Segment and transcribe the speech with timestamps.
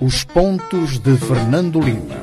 [0.00, 2.16] Os pontos de Fernando Lima.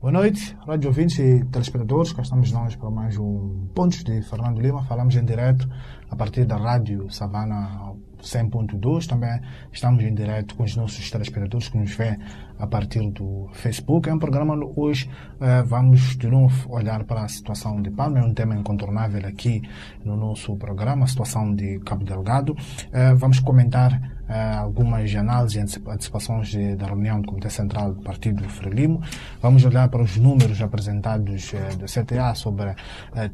[0.00, 2.12] Boa noite, rádio ouvintes e telespectadores.
[2.12, 4.82] Cá estamos nós para mais um Pontos de Fernando Lima.
[4.84, 5.68] Falamos em direto
[6.10, 9.06] a partir da Rádio Savana 100.2.
[9.06, 9.40] Também
[9.72, 12.18] estamos em direto com os nossos telespectadores que nos vê
[12.62, 14.08] a partir do Facebook.
[14.08, 15.10] É um programa hoje
[15.44, 18.20] eh, vamos de novo olhar para a situação de Palma.
[18.20, 19.60] É um tema incontornável aqui
[20.04, 22.56] no nosso programa, a situação de Cabo Delgado.
[22.92, 28.48] Eh, vamos comentar eh, algumas análises e antecipações da reunião do Comitê Central do Partido
[28.48, 29.02] Frelimo.
[29.40, 32.76] Vamos olhar para os números apresentados do CTA sobre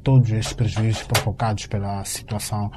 [0.03, 2.71] todos estes prejuízos provocados pela situação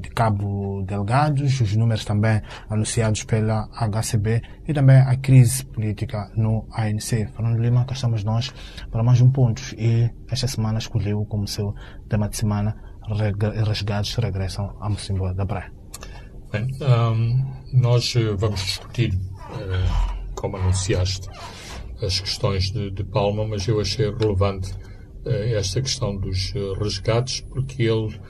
[0.00, 6.66] de Cabo Delgado, os números também anunciados pela HCB e também a crise política no
[6.72, 7.26] ANC.
[7.34, 8.52] Fernando Lima, cá estamos nós
[8.90, 11.74] para mais um ponto e esta semana escolheu como seu
[12.08, 12.76] tema de semana
[13.66, 15.72] resgates regressam a Mocimboa da Praia.
[16.52, 21.28] Bem, um, nós eh, vamos discutir, uh, como anunciaste,
[22.02, 24.72] as questões de, de, Palma, mas eu achei relevante
[25.24, 28.20] uh, esta questão dos resgates, porque ele,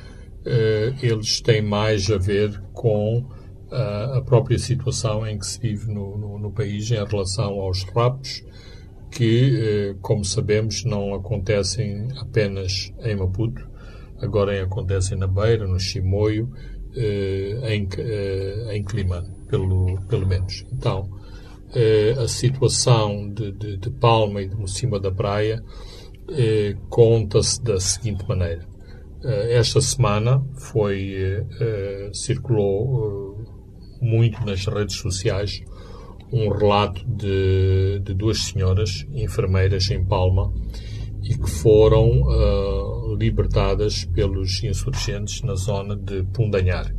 [1.03, 3.27] eles têm mais a ver com
[3.73, 8.45] a própria situação em que se vive no, no, no país em relação aos raptos,
[9.11, 13.69] que, como sabemos, não acontecem apenas em Maputo,
[14.21, 16.49] agora acontecem na Beira, no Chimoio,
[16.95, 20.67] eh, em, eh, em clima, pelo, pelo menos.
[20.73, 21.09] Então,
[21.73, 25.63] eh, a situação de, de, de, Palma e de Mocima da Praia
[26.89, 28.65] conta-se da seguinte maneira.
[29.51, 31.17] esta semana foi
[32.13, 33.30] circulou
[34.01, 35.63] muito nas redes sociais
[36.33, 40.53] um relato de, de duas senhoras enfermeiras em Palma
[41.23, 46.93] e que foram uh, libertadas pelos insurgentes na zona de Pundanhar.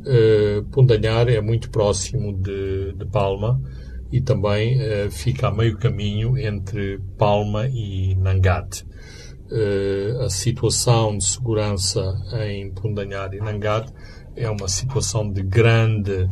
[0.00, 3.60] Uh, Pundanhar é muito próximo de, de Palma
[4.12, 8.86] e também uh, fica a meio caminho entre Palma e Nangat.
[10.22, 12.02] A situação de segurança
[12.46, 13.90] em Pundanhar e Nangat
[14.38, 16.28] é uma situação de grande,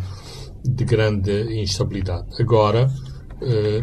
[0.65, 2.27] de grande instabilidade.
[2.41, 2.91] Agora,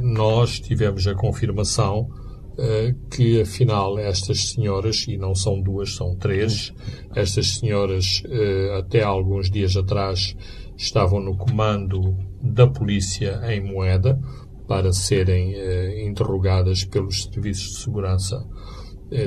[0.01, 2.09] nós tivemos a confirmação
[2.55, 6.71] eh, que afinal estas senhoras, e não são duas, são três,
[7.15, 10.35] estas senhoras eh, até alguns dias atrás
[10.77, 14.21] estavam no comando da polícia em Moeda
[14.67, 18.45] para serem eh, interrogadas pelos serviços de segurança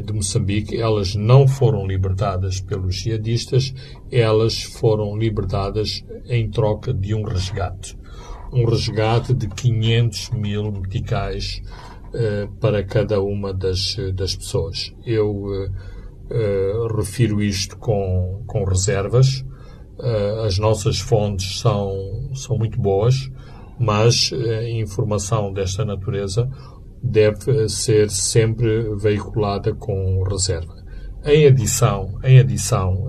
[0.05, 0.77] de Moçambique.
[0.77, 3.73] Elas não foram libertadas pelos jihadistas,
[4.11, 7.97] elas foram libertadas em troca de um resgate.
[8.53, 11.63] Um resgate de 500 mil meticais
[12.19, 14.95] eh, para cada uma das, das pessoas.
[15.05, 15.71] Eu uh,
[16.31, 19.45] uh, refiro isto com, com reservas.
[20.47, 23.31] as nossas fontes são, são muito boas,
[23.79, 24.31] mas
[24.69, 26.49] informação desta natureza
[27.07, 30.75] deve ser sempre veiculada com reserva.
[31.25, 33.07] Em adição, em adição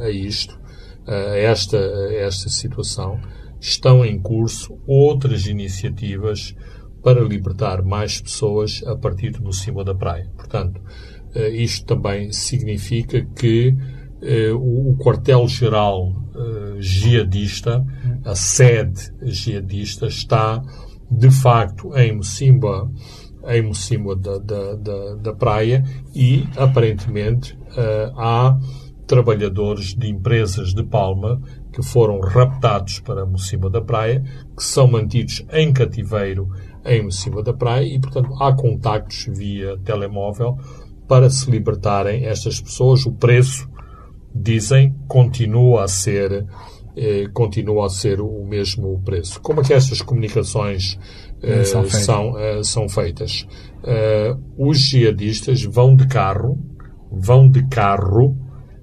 [0.00, 0.58] a isto,
[1.06, 3.20] a esta, a esta situação,
[3.60, 6.54] estão em curso outras iniciativas
[7.02, 10.28] para libertar mais pessoas a partir do cimo da praia.
[10.36, 10.80] Portanto,
[11.34, 13.76] eh, isto também significa que
[14.22, 17.84] eh, o quartel-geral eh, jihadista,
[18.24, 20.60] a sede jihadista, está
[21.10, 22.90] de facto em Mocimba,
[23.48, 25.84] em Mocimba da, da, da, da praia
[26.14, 27.56] e aparentemente
[28.16, 28.58] há
[29.06, 31.40] trabalhadores de empresas de Palma
[31.72, 34.22] que foram raptados para Mocimba da praia,
[34.56, 36.48] que são mantidos em cativeiro
[36.84, 40.58] em cima da praia e, portanto, há contactos via telemóvel
[41.06, 43.04] para se libertarem estas pessoas.
[43.06, 43.68] O preço,
[44.34, 46.46] dizem, continua a ser
[46.96, 49.40] eh, continua a ser o mesmo preço.
[49.40, 50.98] Como é que estas comunicações
[51.42, 53.46] eh, são, são, eh, são, feitas?
[53.84, 56.58] Eh, os jihadistas vão de carro,
[57.10, 58.36] vão de carro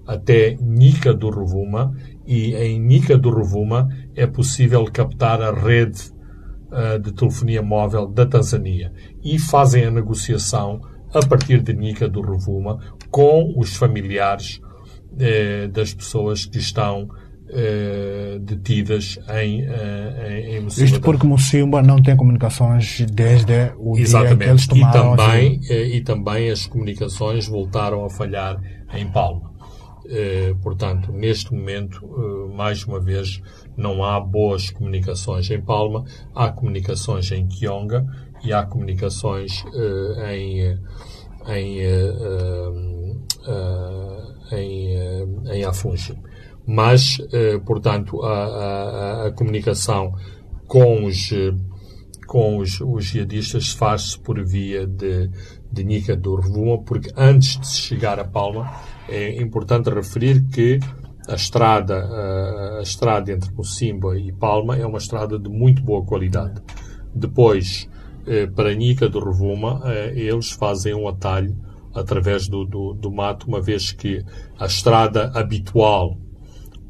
[0.06, 1.94] até Nica do Rovuma
[2.26, 6.12] e em Nica do Rovuma é possível captar a rede
[6.72, 8.92] uh, de telefonia móvel da Tanzânia
[9.24, 10.82] e fazem a negociação
[11.14, 14.60] a partir de Nica do Rovuma com os familiares
[15.14, 17.10] uh, das pessoas que estão
[17.50, 24.38] uh, detidas em, em, em Isto porque Mocimba não tem comunicações desde o Exatamente.
[24.38, 25.14] dia que eles tomaram...
[25.14, 25.60] E também,
[25.96, 28.60] e também as comunicações voltaram a falhar
[28.94, 29.54] em Palma.
[30.06, 33.42] Eh, portanto, neste momento, eh, mais uma vez,
[33.78, 36.04] não há boas comunicações em Palma,
[36.36, 38.06] há comunicações em Kionga
[38.44, 40.78] e há comunicações eh, em,
[41.48, 41.80] em,
[44.52, 46.18] em, em Afungi.
[46.66, 50.14] Mas, eh, portanto, a, a, a, comunicação
[50.68, 51.30] com os,
[52.26, 55.30] com os, os jihadistas faz-se por via de,
[55.72, 58.72] de Nica do Revuma, porque antes de chegar a Palma,
[59.10, 60.80] é importante referir que
[61.28, 61.96] a estrada,
[62.80, 66.62] a, estrada entre Mocimba e Palma é uma estrada de muito boa qualidade.
[67.14, 67.90] Depois,
[68.26, 71.56] eh, para Nica do Revuma, eh, eles fazem um atalho
[71.94, 74.24] através do, do, do, mato, uma vez que
[74.60, 76.18] a estrada habitual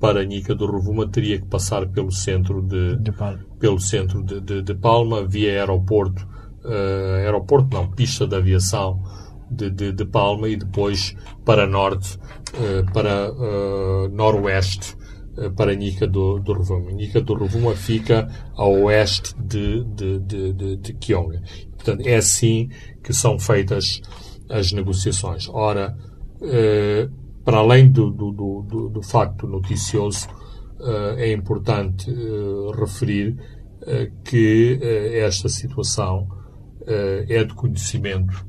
[0.04, 3.14] para Nica do Revuma teria que passar pelo centro de, de
[3.58, 6.28] pelo centro de, de, de, Palma, via aeroporto,
[6.66, 9.02] uh, aeroporto não, pista de aviação
[9.50, 11.16] de, de, Palma e depois
[11.46, 14.98] para norte, uh, para uh, noroeste,
[15.56, 16.92] para Nica do, do Rovuma.
[16.92, 18.28] Nica do Rovuma fica
[18.58, 21.42] a oeste de, de, de, de, de Kionga.
[21.78, 22.70] Portanto, é assim
[23.02, 24.02] que são feitas
[24.50, 25.48] as negociações.
[25.48, 25.96] Ora,
[27.44, 30.28] para além do, do, do, do facto noticioso,
[30.84, 33.38] eh, é importante eh, referir
[33.86, 34.80] eh, que
[35.24, 36.28] esta situação
[36.86, 38.46] é de conhecimento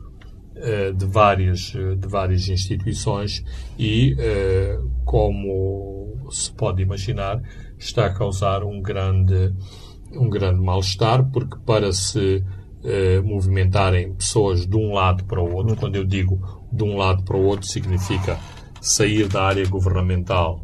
[0.97, 3.45] de várias, de várias instituições
[3.79, 4.17] e,
[5.05, 7.41] como se pode imaginar,
[7.79, 9.55] está a causar um grande,
[10.11, 12.43] um grande mal-estar, porque para se
[13.25, 15.77] movimentarem pessoas de um lado para o outro.
[15.77, 18.37] Quando eu digo de um lado para o outro, significa
[18.85, 20.63] sair da área governamental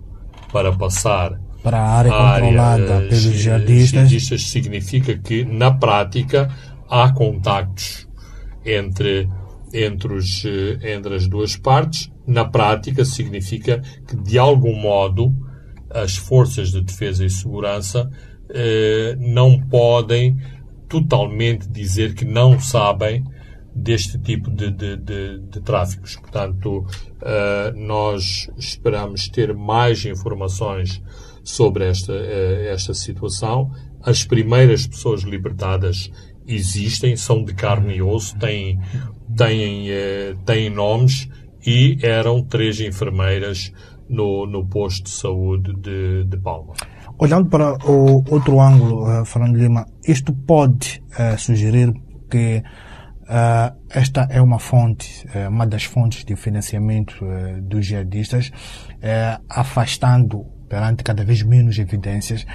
[0.52, 4.08] para passar para a área controlada área, pelos jihadistas.
[4.08, 4.42] jihadistas.
[4.48, 6.54] Significa que, na prática,
[6.88, 8.08] há contactos
[8.64, 9.28] entre,
[9.72, 12.10] entre, os, eh, entre as duas partes.
[12.26, 15.34] Na prática, significa que, de algum modo,
[15.90, 18.10] as forças de defesa e segurança
[18.50, 20.36] eh, não podem
[20.88, 23.24] totalmente dizer que não sabem
[23.80, 26.16] deste tipo de, de, de, de tráficos.
[26.16, 31.02] Portanto, uh, nós esperamos ter mais informações
[31.42, 33.70] sobre esta, uh, esta situação.
[34.02, 36.10] As primeiras pessoas libertadas
[36.46, 38.78] existem, são de carne e osso, têm,
[39.36, 41.28] têm, uh, têm nomes
[41.66, 43.72] e eram três enfermeiras
[44.08, 46.74] no, no posto de saúde de, de Palma.
[47.18, 51.02] Olhando para o outro ângulo, Fernando Lima, isto pode
[51.36, 51.92] sugerir
[52.30, 52.62] que
[53.30, 57.24] uh, esta é uma fonte, uh, uma das fontes de financiamento
[57.62, 58.50] dos jihadistas,
[59.48, 62.46] afastando perante cada vez menos evidências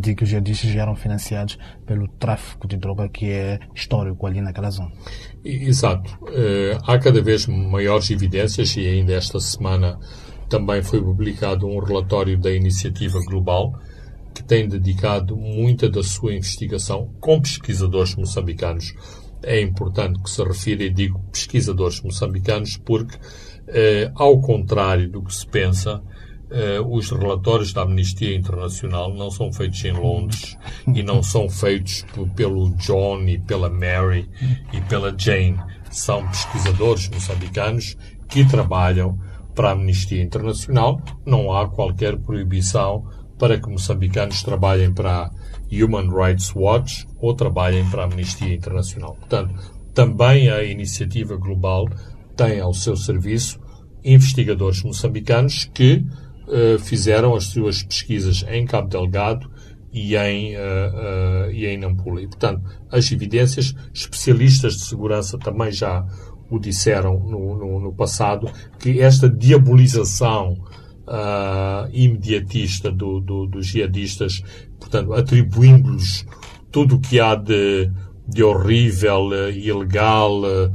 [0.00, 4.70] de que os jihadistas eram financiados pelo tráfico de droga que é histórico ali naquela
[4.70, 4.90] zona.
[5.44, 6.18] Exato.
[6.84, 9.98] há cada vez maiores evidências e ainda esta semana
[10.48, 13.72] também foi publicado um relatório da Iniciativa Global
[14.34, 18.94] que tem dedicado muita da sua investigação com pesquisadores moçambicanos.
[19.42, 23.18] É importante que se refira, e digo pesquisadores moçambicanos, porque,
[23.68, 26.02] eh, ao contrário do que se pensa,
[26.50, 30.56] eh, os relatórios da Amnistia Internacional não são feitos em Londres
[30.86, 32.04] e não são feitos
[32.36, 34.28] pelo John e pela Mary
[34.72, 35.58] e pela Jane.
[35.90, 37.96] São pesquisadores moçambicanos
[38.28, 39.18] que trabalham
[39.54, 41.00] para a Amnistia Internacional.
[41.24, 43.06] Não há qualquer proibição
[43.38, 45.30] para que moçambicanos trabalhem para a
[45.72, 49.16] Human Rights Watch ou trabalhem para a Amnistia Internacional.
[49.16, 49.54] Portanto,
[49.94, 51.88] também a iniciativa global
[52.36, 53.60] tem ao seu serviço
[54.04, 56.04] investigadores moçambicanos que
[56.48, 59.50] uh, fizeram as suas pesquisas em Cabo Delgado
[59.92, 62.22] e em, uh, uh, e em Nampula.
[62.22, 66.04] E, portanto, as evidências, especialistas de segurança também já
[66.50, 70.58] o disseram no, no, no passado, que esta diabolização
[71.12, 74.42] uh, imediatista do, do, dos jihadistas,
[74.80, 76.26] portanto, atribuindo-lhes
[76.70, 77.90] tudo o que há de,
[78.26, 80.72] de horrível, uh, ilegal, uh,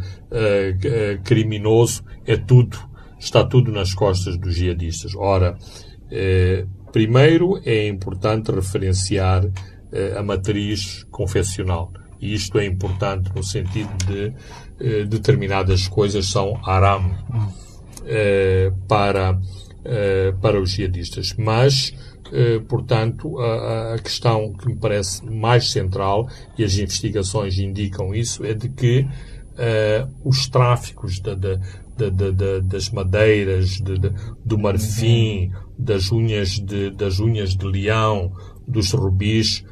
[1.24, 2.78] criminoso, é tudo,
[3.20, 5.16] está tudo nas costas dos jihadistas.
[5.16, 5.58] Ora,
[6.92, 9.50] primeiro é importante referenciar
[10.18, 11.92] a matriz confessional.
[12.20, 17.16] E isto é importante no sentido de determinadas coisas são haram
[18.88, 19.40] para
[20.62, 21.34] os jihadistas.
[21.38, 21.94] Mas,
[22.28, 26.28] uh, portanto, a, a, questão que me parece mais central,
[26.58, 32.90] e as investigações indicam isso, é de que uh, os tráficos de, de, de, das
[32.90, 33.78] madeiras,
[34.46, 38.32] do marfim, das unhas de, das unhas de leão,
[38.68, 39.64] dos rubis,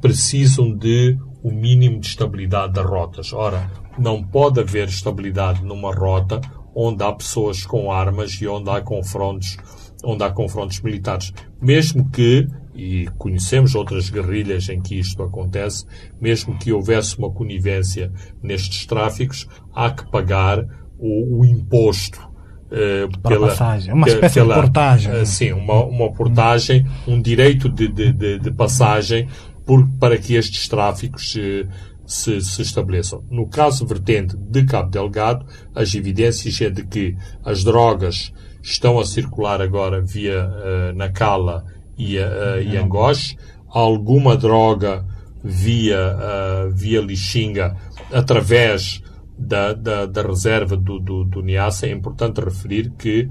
[0.00, 3.32] precisam de o mínimo de estabilidade das rotas.
[3.32, 6.40] Ora, não pode haver estabilidade numa rota
[6.74, 9.56] onde há pessoas com armas e onde há confrontos,
[10.02, 11.32] onde há confrontos militares.
[11.60, 15.86] Mesmo que, e conhecemos outras guerrilhas em que isto acontece,
[16.20, 18.12] mesmo que houvesse uma conivência
[18.42, 20.64] nestes tráficos, há que pagar
[20.98, 23.94] o, o imposto uh, pela passagem.
[23.94, 25.12] Uma espécie de portagem.
[25.12, 29.28] uh, sim, uma, uma portagem, um direito de, de, de, de passagem
[29.64, 31.66] por, para que estes tráficos eh,
[32.06, 33.22] se, se estabeleçam.
[33.30, 38.32] No caso vertente de Cabo Delgado, as evidências é de que as drogas
[38.62, 41.64] estão a circular agora via eh, Nacala
[41.98, 43.36] e, uh, e Angoche,
[43.68, 45.04] alguma droga
[45.42, 47.76] via, eh, via Lixinga
[48.12, 49.02] através
[49.36, 51.86] da, da, da reserva do, do, do Niassa.
[51.86, 53.28] É importante referir que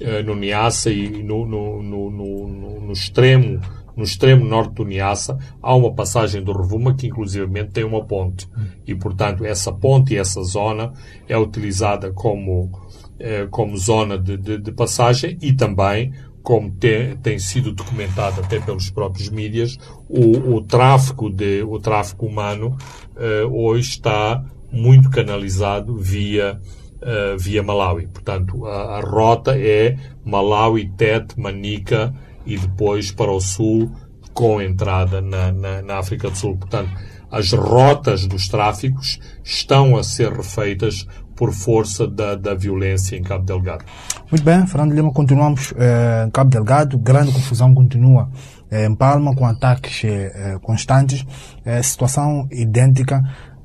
[0.00, 3.60] eh, no Niassa e no, no, no, no- no extremo
[3.96, 8.48] no extremo norte do Niassa há uma passagem do Rovuma que inclusivamente tem uma ponte
[8.86, 10.92] e portanto essa ponte e essa zona
[11.28, 12.70] é utilizada como
[13.18, 16.12] eh, como zona de, de, de passagem e também
[16.42, 22.26] como te- tem sido documentado até pelos próprios mídias o, o tráfico de o tráfico
[22.26, 22.76] humano
[23.16, 26.60] eh, hoje está muito canalizado via
[27.00, 28.06] eh, via Malawi.
[28.08, 32.12] Portanto, a, a rota é Malawi, Tete, Manica
[32.46, 33.90] e depois para o sul
[34.32, 36.56] com entrada na, na, na África do Sul.
[36.56, 36.90] Portanto,
[37.30, 43.44] as rotas dos tráficos estão a ser refeitas por força da, da violência em Cabo
[43.44, 43.84] Delgado.
[44.30, 48.30] Muito bem, Fernando Lima, continuamos eh, em Cabo Delgado, grande confusão continua
[48.70, 51.26] eh, em Palma, com ataques eh, eh, constantes,
[51.64, 53.20] Eh, situação idêntica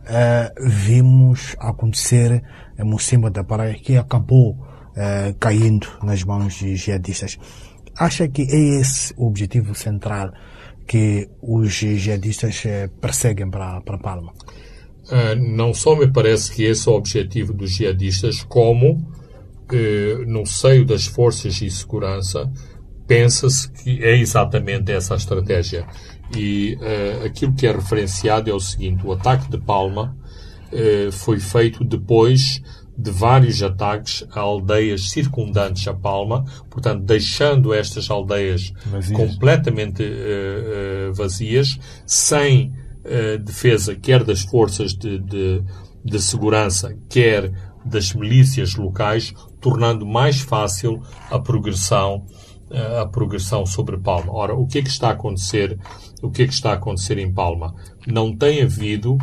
[0.05, 2.43] eh, vimos acontecer
[2.77, 4.57] em Mocimba da Praia, que acabou
[5.39, 7.39] caindo nas mãos de jihadistas.
[7.97, 10.31] Acha que é esse o objetivo central
[10.87, 14.33] que os jihadistas eh, perseguem para, para Palma?
[15.05, 19.05] Uh, não só me parece que esse é o objetivo dos jihadistas, como
[19.71, 22.51] eh, no seio das forças de segurança
[23.07, 25.85] pensa-se que é exatamente essa a estratégia.
[26.35, 30.15] E eh, aquilo que é referenciado é o seguinte: o ataque de Palma
[31.11, 32.61] foi feito depois
[33.01, 39.17] de vários ataques a aldeias circundantes a Palma, portanto, deixando estas aldeias Vazias.
[39.17, 42.71] completamente eh, vazias, sem
[43.03, 45.63] eh, defesa quer das forças de, de,
[46.05, 47.51] de segurança, quer
[47.83, 52.25] das milícias locais, tornando mais fácil a progressão
[53.01, 54.31] a progressão sobre Palma.
[54.31, 55.77] Ora, o que é que está a acontecer?
[56.21, 57.75] O que é que está a acontecer em Palma?
[58.07, 59.17] Não tem havido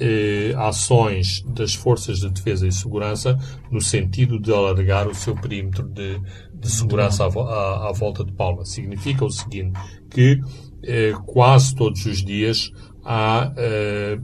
[0.00, 3.38] eh, ações das forças de defesa e segurança
[3.70, 6.20] no sentido de alargar o seu perímetro de,
[6.52, 8.64] de segurança à, à- à volta de Palma.
[8.64, 9.78] Significa o seguinte,
[10.10, 10.40] que
[10.82, 12.70] eh, quase todos os dias
[13.04, 14.18] há eh,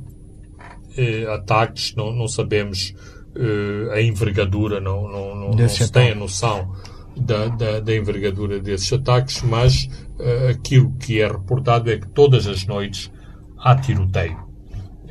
[0.96, 2.92] eh, ataques, não, não sabemos
[3.36, 6.72] eh, a envergadura, não, não, não, não se tem a noção
[7.16, 12.46] da, da, da envergadura desses ataques, mas eh, aquilo que é reportado é que todas
[12.46, 13.10] as noites
[13.58, 14.49] há tiroteio.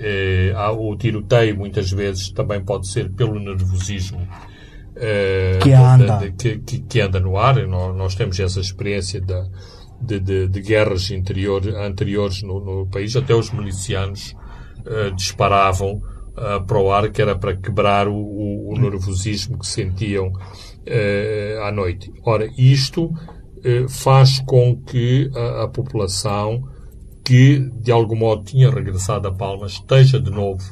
[0.02, 4.26] Eh, o tiroteio muitas vezes também pode ser pelo nervosismo
[4.96, 6.06] eh, Que da- anda.
[6.20, 7.56] da- que, que- que anda no ar.
[7.68, 9.46] Nós, nós temos essa experiência da,
[10.02, 13.16] de, de- de guerras interior, anteriores no, no país.
[13.16, 14.34] Até os milicianos
[14.86, 16.02] eh, disparavam
[16.38, 20.32] eh, para o ar, que era para quebrar o, o- o nervosismo que sentiam
[20.86, 22.12] eh, à noite.
[22.26, 23.12] Ora, isto
[23.64, 26.64] eh, faz com que a, a população
[27.30, 30.64] que de algum modo tinha regressado a Palma esteja de novo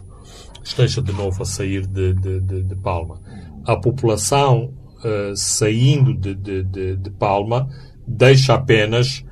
[0.64, 3.22] esteja de novo a sair de, de, de, de Palma.
[3.64, 4.74] A população
[5.06, 6.34] eh, saindo de,
[7.12, 7.70] Palma
[8.08, 9.24] deixa apenas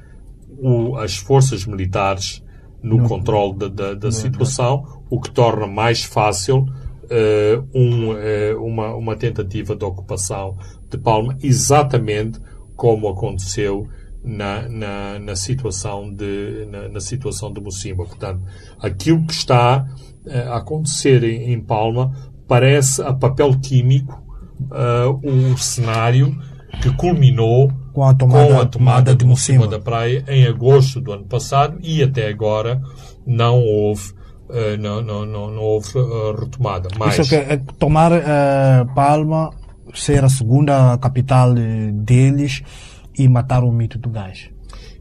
[0.59, 2.43] o- as forças militares
[2.83, 6.67] no controle da, da, da situação, o que torna mais fácil
[7.09, 10.57] eh, um, eh, uma, uma tentativa de ocupação
[10.91, 12.39] de Palma, exatamente
[12.75, 13.87] como aconteceu
[14.25, 18.03] na, na, na situação de na, na situação de Mocimba.
[18.05, 18.41] Portanto,
[18.79, 19.85] aquilo que está
[20.25, 22.11] eh, a acontecer em, em Palma
[22.47, 24.23] parece a papel químico
[24.71, 26.35] eh, o cenário
[26.81, 31.11] que culminou Com a tomada, com a tomada de Mocimba da Praia em agosto do
[31.11, 32.81] ano passado e até agora
[33.25, 34.13] não houve
[34.49, 36.89] eh, não, não, não, não houve eh, retomada.
[36.97, 38.11] Mas, Isso que é tomar
[38.95, 39.51] Palma,
[39.93, 41.53] ser a segunda capital
[41.93, 42.63] deles
[43.17, 44.49] e matar o mito do gás.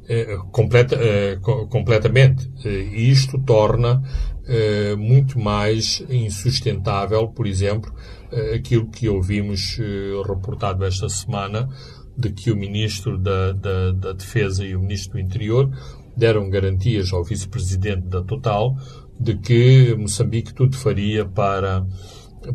[0.08, 2.50] Eh, completa, eh, co- completamente.
[2.64, 4.02] Eh, isto torna
[4.46, 7.90] eh, muito mais insustentável, por exemplo,
[8.30, 9.78] eh, aquilo que ouvimos
[10.26, 11.68] reportado esta semana,
[12.16, 15.70] de que o Ministro da, da, da Defesa e o Ministro do Interior
[16.16, 18.76] deram garantias ao Vice-Presidente da Total
[19.18, 21.84] de que Moçambique tudo faria para,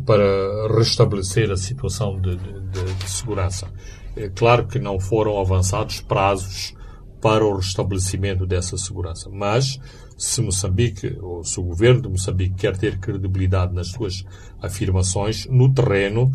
[0.06, 3.66] para restabelecer a situação de- de- de segurança.
[4.16, 6.74] É claro que não foram avançados prazos
[7.20, 9.78] para o restabelecimento dessa segurança, mas
[10.16, 14.24] se Moçambique, ou se o governo de Moçambique quer ter credibilidade nas suas
[14.60, 16.30] afirmações, no terreno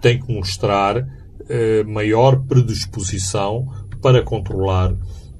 [0.00, 1.06] tem que mostrar
[1.48, 3.66] eh, maior predisposição
[4.00, 4.94] para controlar,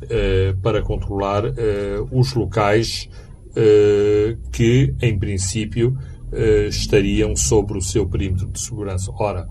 [0.08, 3.08] eh, para controlar eh, os locais
[3.56, 5.96] eh, que, em princípio,
[6.32, 9.10] eh, estariam sobre o seu perímetro de segurança.
[9.18, 9.48] Ora,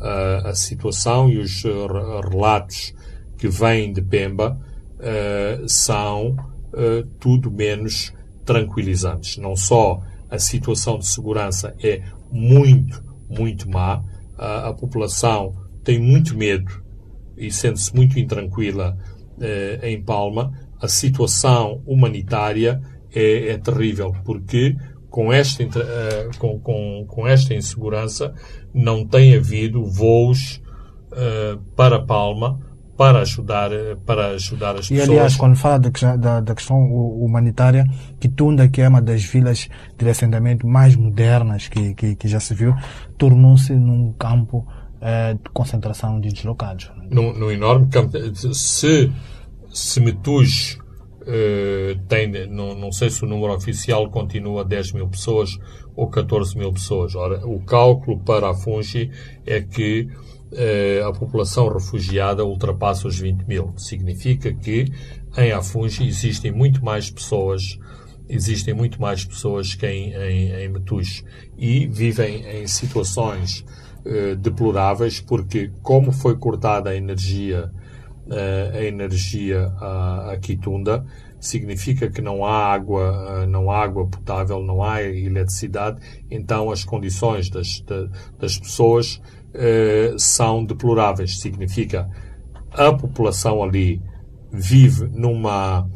[0.00, 2.94] a situação e os relatos
[3.36, 4.58] que vêm de Pemba
[5.66, 6.36] são
[7.18, 8.12] tudo menos
[8.44, 9.36] tranquilizantes.
[9.36, 14.02] Não só a situação de segurança é muito, muito má,
[14.38, 15.54] a, a população
[15.84, 16.82] tem muito medo
[17.36, 18.96] e sente-se muito intranquila
[19.40, 22.80] eh, em Palma, a situação humanitária
[23.12, 24.76] é, é terrível, porque
[25.10, 28.32] com esta, uh, com, com, com, esta insegurança
[28.72, 30.62] não tem havido voos
[31.12, 32.58] uh, para Palma
[32.96, 33.70] para ajudar,
[34.04, 35.08] para ajudar as e, pessoas.
[35.08, 37.86] E aliás, quando fala da, da, da questão humanitária,
[38.20, 42.52] Quitunda, que é uma das vilas de assentamento mais modernas que, que, que já se
[42.52, 42.74] viu,
[43.16, 46.92] tornou-se num campo uh, de concentração de deslocados.
[47.10, 48.12] Num, num enorme campo.
[48.52, 49.10] Se,
[49.72, 50.78] se Metus
[51.22, 55.58] uh, tem, não, não sei se o número oficial continua 10 mil pessoas
[55.94, 57.14] ou 14 mil pessoas.
[57.14, 59.10] Ora, o cálculo para a Fungi
[59.46, 60.08] é que
[60.52, 63.72] eh, a população refugiada ultrapassa os 20 mil.
[63.76, 64.86] Significa que
[65.36, 67.78] em Afungi existem muito mais pessoas,
[68.28, 71.24] existem muito mais pessoas que em, em, em Metus
[71.56, 73.64] e vivem em situações
[74.04, 77.79] eh, deploráveis porque como foi cortada a energia eh,
[78.30, 81.04] a energia a, a Quitunda
[81.40, 87.48] significa que não há água, não há água potável, não há eletricidade, então as condições
[87.48, 87.82] das,
[88.38, 89.20] das pessoas
[89.52, 91.40] eh, são deploráveis.
[91.40, 92.08] Significa
[92.72, 94.00] a população ali
[94.52, 95.88] vive numa,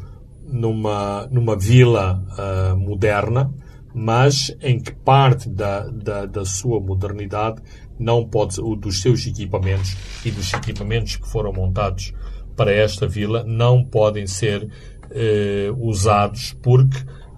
[0.43, 3.53] numa, numa vila uh, moderna,
[3.93, 7.61] mas em que parte da, da, da, sua modernidade
[7.97, 12.13] não pode, dos seus equipamentos e dos equipamentos que foram montados
[12.55, 14.67] para esta vila não podem ser
[15.11, 16.97] eh, usados porque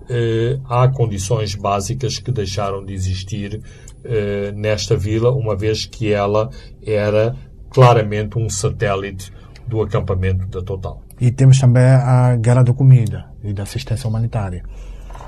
[0.09, 3.61] eh, há condições básicas que deixaram de existir
[4.03, 6.49] eh, nesta vila, uma vez que ela
[6.85, 7.35] era
[7.69, 9.31] claramente um satélite
[9.67, 11.01] do acampamento da Total.
[11.19, 14.63] E temos também a guerra da comida e da assistência humanitária.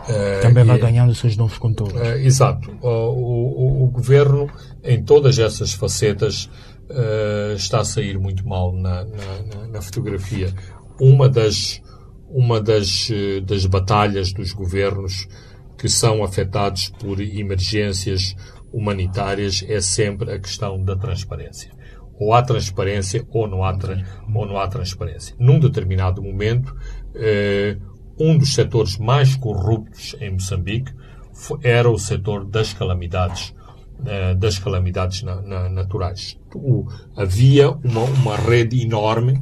[0.07, 1.99] Uh, também vai ganhando seus novos contornos.
[1.99, 2.71] Uh, exato.
[2.81, 4.49] O, o, o, governo,
[4.83, 6.49] em todas essas facetas,
[6.89, 10.53] uh, está a sair muito mal na, na, na, fotografia.
[10.99, 11.81] Uma das,
[12.27, 13.09] uma das,
[13.45, 15.27] das batalhas dos governos
[15.77, 18.35] que são afetados por emergências
[18.71, 21.71] humanitárias é sempre a questão da transparência.
[22.19, 23.77] Ou há transparência ou não há,
[24.35, 25.35] ou não há transparência.
[25.39, 26.75] Num determinado momento,
[27.15, 27.77] eh,
[28.19, 30.93] um dos setores mais corruptos em Moçambique
[31.63, 33.55] era o setor das calamidades
[34.05, 36.37] eh, das calamidades na, na, naturais.
[36.55, 39.41] O, havia uma, uma rede enorme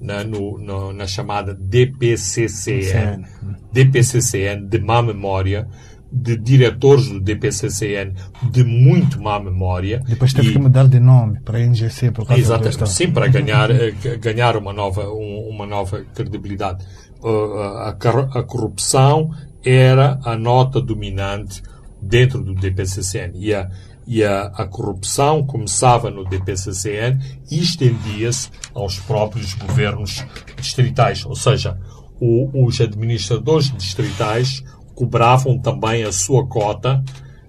[0.00, 3.24] na, no, no, na chamada DPCCN,
[3.72, 5.68] DPCCN de má memória,
[6.10, 8.14] de diretores do DPCCN
[8.50, 10.02] de muito má memória.
[10.08, 13.26] Depois teve e, que mudar de nome para a NGC por causa Exatamente, sim, para
[13.26, 16.84] ganhar, eh, ganhar uma nova, uma nova credibilidade.
[17.22, 19.30] A, a corrupção
[19.62, 21.62] era a nota dominante
[22.00, 23.68] dentro do DPCCN e a,
[24.08, 30.24] e a, a corrupção começava no DPCCN e estendia-se aos próprios governos
[30.56, 31.78] distritais, ou seja,
[32.18, 37.04] o, os administradores distritais cobravam também a sua cota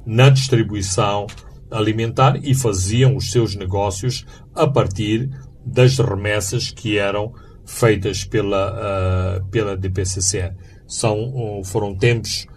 [0.06, 1.28] na distribuição
[1.72, 5.30] alimentar e faziam os seus negócios a partir
[5.66, 7.34] das remessas que eram
[7.66, 10.52] feitas pela, uh, pela DPCC.
[10.86, 12.48] São, foram tempos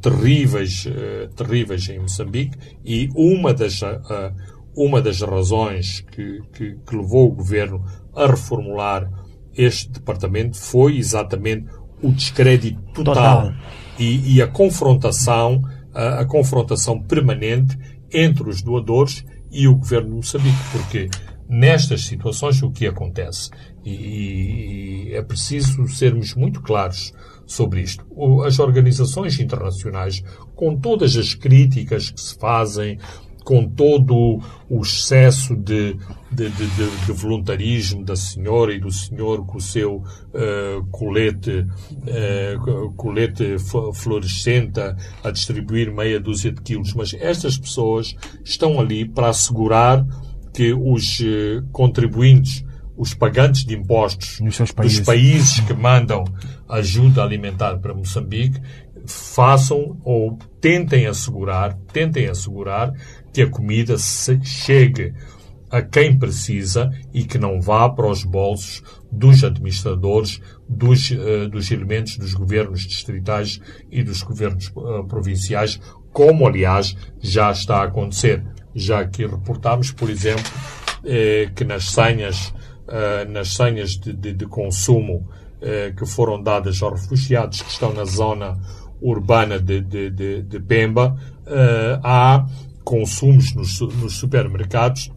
[0.00, 3.80] terríveis, uh, terríveis em Moçambique e uma das,
[4.74, 9.08] uma das razões que, que, que levou o governo a reformular
[9.54, 11.66] este departamento foi exatamente
[12.02, 13.14] o descrédito total.
[13.14, 13.54] total
[13.98, 15.62] e, e a confrontação,
[15.94, 17.78] a, a, confrontação permanente
[18.12, 21.08] entre os doadores e o governo de Moçambique, porque
[21.48, 23.50] nestas situações o que acontece
[23.84, 27.12] e, e é preciso sermos muito claros
[27.52, 28.04] sobre isto.
[28.44, 30.22] As organizações internacionais,
[30.54, 32.98] com todas as críticas que se fazem
[33.44, 35.96] com todo o excesso de,
[36.30, 36.66] de, de,
[37.06, 43.56] de, voluntarismo da senhora e do senhor com o seu uh, colete, uh, colete
[43.94, 44.80] fluorescente
[45.22, 46.94] a distribuir meia dúzia de quilos.
[46.94, 50.06] Mas estas pessoas estão ali para assegurar
[50.52, 52.64] que os uh, contribuintes,
[53.02, 54.38] os pagantes de impostos
[54.72, 54.98] países.
[54.98, 56.22] dos países que mandam
[56.68, 58.60] ajuda alimentar para Moçambique
[59.04, 62.92] façam ou tentem assegurar, tentem assegurar
[63.32, 65.12] que a comida chegue
[65.68, 71.72] a quem precisa e que não vá para os bolsos dos administradores, dos, uh, dos
[71.72, 73.60] elementos dos governos distritais
[73.90, 75.80] e dos governos uh, provinciais,
[76.12, 78.44] como, aliás, já está a acontecer.
[78.72, 80.44] Já aqui reportámos, por exemplo,
[81.04, 82.54] eh, que nas senhas,
[82.92, 85.26] eh, nas senhas de, de, de consumo
[85.60, 88.58] eh, que foram dadas aos refugiados que estão na zona
[89.00, 90.10] urbana de, de,
[90.42, 92.46] de, Pemba, eh, há
[92.84, 95.10] consumos nos, nos supermercados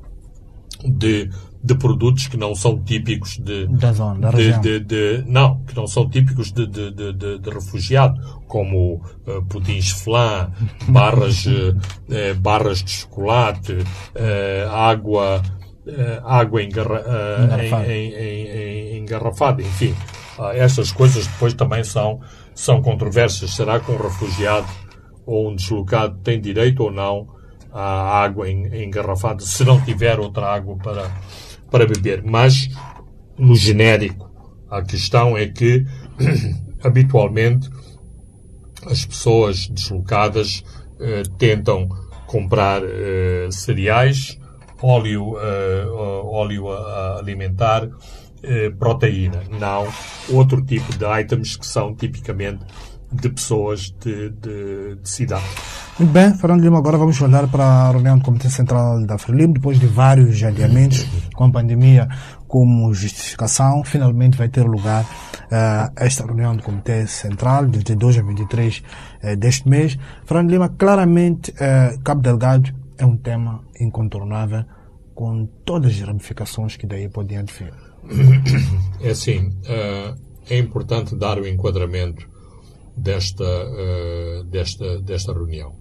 [0.83, 1.29] de,
[1.63, 4.61] de produtos que não são típicos de, Da zona, da de, região.
[4.61, 8.95] de, de- não, que não são típicos de, de, de, de- refugiado, como
[9.27, 10.51] uh, pudins flan,
[10.87, 11.45] barras,
[12.09, 13.75] eh, barras de chocolate,
[14.13, 15.41] eh, água,
[16.23, 19.61] água engarra, eh, Engarrafada.
[19.61, 19.93] enfim.
[20.37, 22.19] Ah, essas coisas depois também são,
[22.53, 23.51] são controversas.
[23.55, 24.67] Será que um refugiado
[25.25, 27.27] ou um deslocado tem direito ou não
[27.71, 31.11] à água em- engarrafada se não tiver outra água para,
[31.71, 32.23] para beber?
[32.23, 32.67] Mas,
[33.37, 34.29] no genérico,
[34.69, 35.85] a questão é que,
[36.83, 37.69] habitualmente,
[38.85, 40.63] as pessoas deslocadas
[40.99, 41.87] eh, tentam
[42.27, 44.37] comprar eh, cereais,
[44.81, 47.87] óleo, eh, ó- óleo a alimentar,
[48.43, 49.87] eh, proteína, não
[50.29, 52.59] outro tipo de items que são tipicamente
[53.11, 55.43] de pessoas de, de, de cidade.
[55.97, 59.53] Muito bem, Fernando Lima, agora vamos olhar para a reunião do Comitê Central da Frelimo,
[59.53, 62.09] depois de vários adiamentos com a pandemia
[62.47, 65.05] como justificação, finalmente vai ter lugar
[65.49, 68.83] eh, esta reunião do Comitê Central, de 22 a 23
[69.21, 69.97] eh, deste mês.
[70.25, 74.65] Fernando Lima, claramente, eh, Cabo Delgado é um tema incontornável,
[75.13, 77.73] com todas as ramificações que daí podem advir.
[79.01, 80.15] É assim, eh,
[80.49, 82.29] é importante dar o enquadramento
[82.95, 85.73] desta, eh, desta, desta reunião.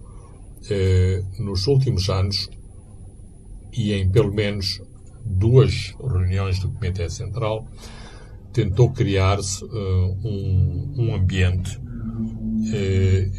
[0.69, 2.49] Eh, nos últimos anos,
[3.73, 4.81] e em pelo menos
[5.23, 7.67] duas reuniões do Comitê Central,
[8.53, 11.79] tentou criar-se um, um ambiente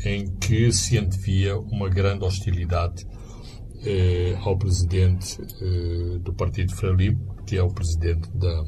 [0.05, 3.07] em que se antevia uma grande hostilidade
[3.85, 8.65] eh, ao presidente eh, do Partido Frelimo, que é o presidente da,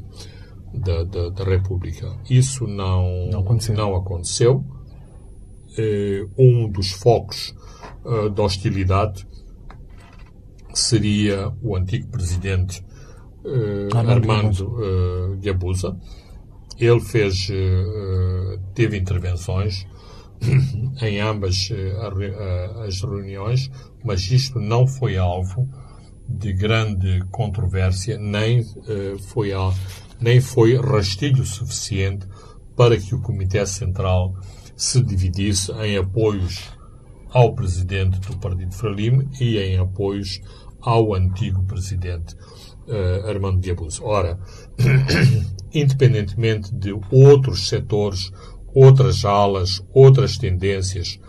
[0.73, 2.15] da, da, da República.
[2.29, 3.75] Isso não, Não aconteceu.
[3.75, 4.63] não aconteceu.
[5.77, 7.53] Eh, um dos focos
[8.05, 9.27] eh, da hostilidade
[10.73, 12.83] seria o antigo presidente
[13.45, 15.97] eh, Armando Armando eh, Guebuza.
[16.77, 17.51] Ele fez,
[18.73, 19.85] teve intervenções
[21.01, 21.69] em ambas
[22.87, 23.69] as reuniões,
[24.03, 25.67] mas isto não foi alvo
[26.27, 29.51] de grande controvérsia, nem eh, foi
[30.19, 32.27] nem foi rastilho suficiente
[32.75, 34.35] para que o Comitê Central
[34.75, 36.71] se dividisse em apoios
[37.29, 40.41] ao presidente do Partido Frelimo e em apoios
[40.81, 42.35] ao antigo presidente
[42.87, 44.03] eh, Armando Guebuza.
[44.03, 44.39] Ora,
[45.73, 48.31] independentemente de outros setores,
[48.73, 51.19] outras alas, outras tendências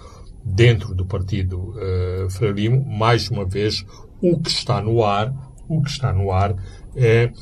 [0.54, 3.84] dentro do Partido eh, Frelimo, mais uma vez,
[4.20, 5.32] o que está no ar,
[5.68, 6.54] o que está no ar
[6.94, 7.32] é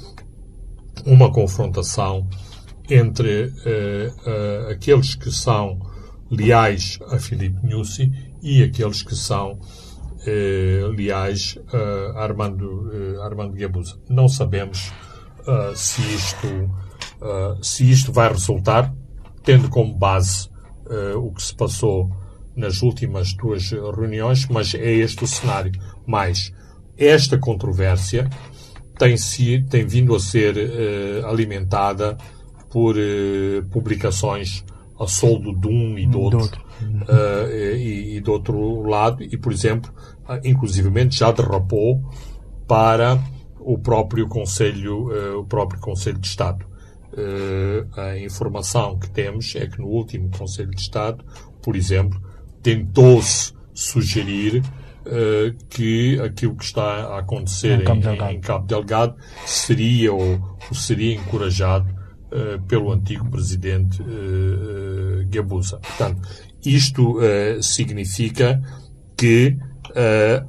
[1.07, 2.29] uma confrontação
[2.90, 5.79] entre eh, eh, aqueles que são
[6.31, 8.11] leais a Filipe Nussi
[8.42, 9.59] e aqueles que são
[10.27, 11.59] eh, leais
[12.14, 12.90] a Armando,
[13.23, 13.99] Armando Guebuza.
[14.09, 14.92] Não sabemos
[15.75, 16.47] se, isto,
[17.62, 18.94] se isto vai resultar,
[19.42, 20.51] tendo como base
[21.16, 22.11] o que se passou
[22.59, 25.73] nas últimas duas reuniões, mas é este o cenário.
[26.07, 26.53] Mas
[26.97, 28.29] esta controvérsia
[28.99, 32.18] tem, se, tem vindo a ser eh, alimentada
[32.71, 34.64] por eh, publicações
[34.99, 36.61] a soldo de um e do outro, outro.
[37.09, 39.92] eh, e, e do outro lado, e, por exemplo,
[40.44, 42.03] inclusivamente já derrapou
[42.66, 43.18] para
[43.61, 46.66] o próprio Conselho, eh, o próprio Conselho de Estado.
[47.16, 51.25] Eh, a informação que temos é que no último Conselho de Estado,
[51.62, 52.21] por exemplo,
[52.62, 54.62] tentou-se sugerir
[55.07, 58.33] eh, que aquilo que está a acontecer Em Cabo Delgado.
[58.33, 59.16] em Cabo Delgado
[59.47, 61.88] seria ou, ou seria encorajado
[62.31, 64.05] eh, pelo antigo presidente eh,
[65.23, 65.79] eh, Gabusa.
[65.79, 66.21] Portanto,
[66.64, 67.18] isto
[67.62, 68.61] significa
[69.16, 69.57] que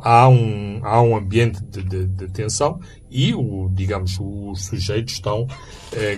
[0.02, 5.48] há, um, há um ambiente de, de- de tensão e, o, digamos, os sujeitos estão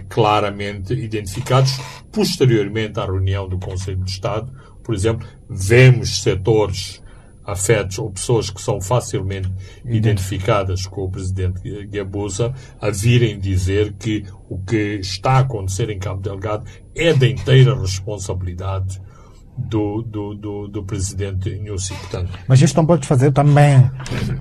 [0.09, 1.77] claramente identificados.
[2.11, 4.51] Posteriormente à reunião do Conselho de Estado,
[4.83, 7.01] por exemplo, vemos setores
[7.45, 9.51] afetos ou pessoas que são facilmente
[9.85, 15.99] identificadas com o presidente Gabusa a virem dizer que o que está a acontecer em
[15.99, 16.65] Cabo Delgado
[16.95, 19.01] é da inteira responsabilidade
[19.57, 21.93] do, do, do, do presidente Nussi.
[21.93, 23.89] Portanto, Mas isto não pode fazer também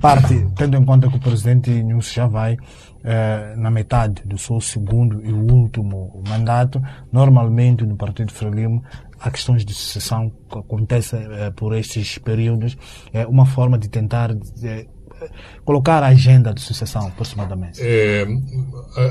[0.00, 2.56] parte, tendo em conta que o presidente Nussi já vai
[3.02, 6.82] eh, na metade do seu segundo e último mandato.
[7.12, 8.82] Normalmente no Partido Frelimo
[9.20, 12.76] há questões de sucessão que acontecem eh, por estes períodos.
[13.12, 14.30] É uma forma de tentar
[14.62, 14.86] eh,
[15.64, 17.80] colocar a agenda de sucessão aproximadamente.
[17.82, 18.26] É,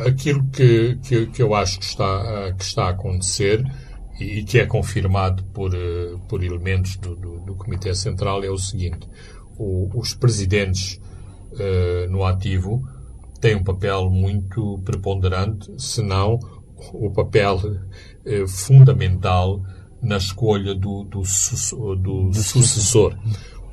[0.07, 3.63] aquilo que, que, que, eu acho que está, que está a acontecer
[4.19, 5.71] e que é confirmado por,
[6.27, 9.07] por elementos do, do, do Comitê Central é o seguinte:
[9.57, 10.99] o, os presidentes
[11.53, 12.87] uh, no ativo
[13.39, 16.39] têm um papel muito preponderante, se não
[16.93, 19.61] o papel uh, fundamental
[20.01, 21.21] na escolha do, do,
[21.95, 23.17] do sucessor.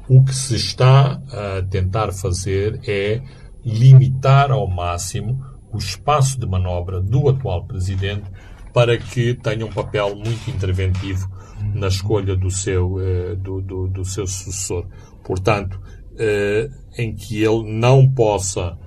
[0.09, 3.21] O que se está a tentar fazer é
[3.65, 8.31] limitar ao máximo o espaço de manobra do atual presidente
[8.73, 11.29] para que tenha um papel muito interventivo
[11.75, 14.87] na escolha do seu, eh, do, do, do seu sucessor.
[15.25, 15.81] Portanto,
[16.19, 18.79] eh, em que ele não possa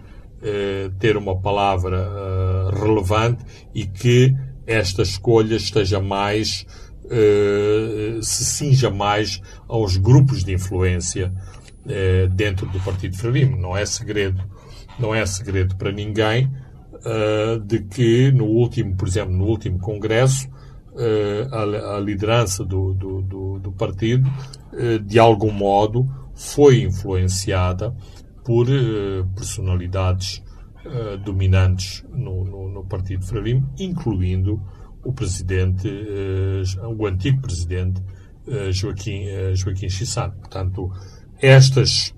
[0.41, 4.34] eh, ter uma palavra relevante e que
[4.65, 6.65] esta escolha esteja mais
[8.22, 11.34] se cinja mais aos grupos de influência
[12.36, 13.58] dentro do Partido Frelimo.
[13.58, 14.43] Não é segredo,
[15.00, 16.52] não é segredo para ninguém
[16.93, 20.48] uh, de que no último, por exemplo, no último congresso,
[21.52, 24.30] a, liderança do, do, do, do partido,
[25.06, 27.95] de algum modo, foi influenciada
[28.43, 28.67] por
[29.34, 30.43] personalidades
[31.24, 34.62] dominantes no, no, no, Partido Frelimo, incluindo
[35.10, 35.88] o presidente,
[36.98, 38.02] o antigo presidente
[38.72, 40.34] Joaquim, Joaquim Chissano.
[40.34, 40.91] Portanto,
[41.41, 42.13] estas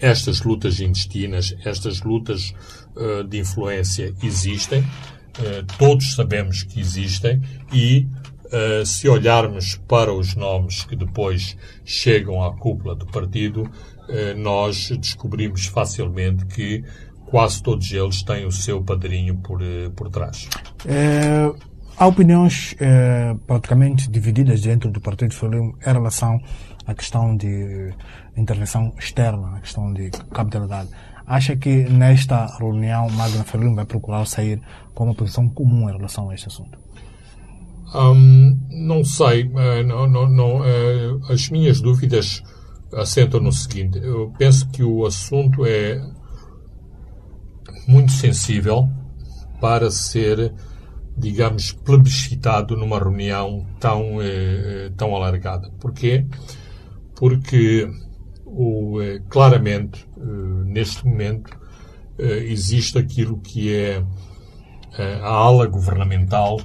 [0.00, 2.52] estas lutas intestinas, estas lutas
[3.28, 4.84] de influência existem,
[5.78, 7.40] todos sabemos que existem
[7.72, 8.08] e
[8.84, 13.70] se olharmos para os nomes que depois chegam à cúpula do partido,
[14.36, 16.84] nós descobrimos facilmente que
[17.32, 19.58] quase todos eles têm o seu padrinho por,
[19.96, 20.46] por trás.
[20.84, 21.50] É,
[21.96, 26.38] há opiniões é, praticamente divididas dentro do Partido Frelimo em relação
[26.86, 27.94] à questão de
[28.36, 30.90] intervenção externa, na questão de capitalidade.
[31.26, 34.60] Acha que nesta reunião Magna Frelimo vai procurar sair
[34.92, 36.78] com uma posição comum em relação a este assunto?
[37.94, 39.44] Um, não sei.
[39.44, 42.42] Uh, não, não, não, uh, as minhas dúvidas
[42.92, 43.98] assentam no seguinte.
[44.02, 45.98] Eu penso que o assunto é
[47.86, 48.88] muito sensível
[49.60, 50.52] para ser,
[51.16, 55.70] digamos, plebiscitado numa reunião tão, uh, tão alargada.
[55.78, 56.26] Porquê?
[57.14, 57.88] Porque
[58.52, 60.20] o, eh, claramente, eh,
[60.66, 61.58] neste momento,
[62.18, 64.04] eh, existe aquilo que é
[65.22, 66.60] a ala governamental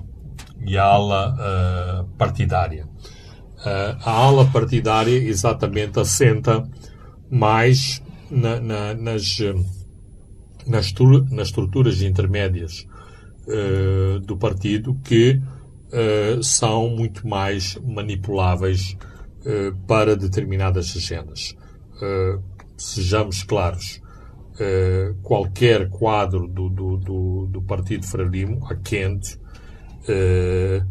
[0.59, 2.85] e a ala partidária.
[4.03, 6.69] a ala partidária exatamente assenta
[7.31, 9.39] mais na, na, nas,
[10.67, 10.93] nas,
[11.31, 12.85] nas estruturas intermédias
[14.25, 15.41] do partido que
[16.43, 18.97] são muito mais manipuláveis
[19.87, 21.55] para determinadas agendas.
[21.97, 22.41] Uh,
[22.77, 24.01] sejamos claros,
[24.53, 30.85] uh, qualquer quadro do, do, do, do, Partido Frelimo, a quente, uh,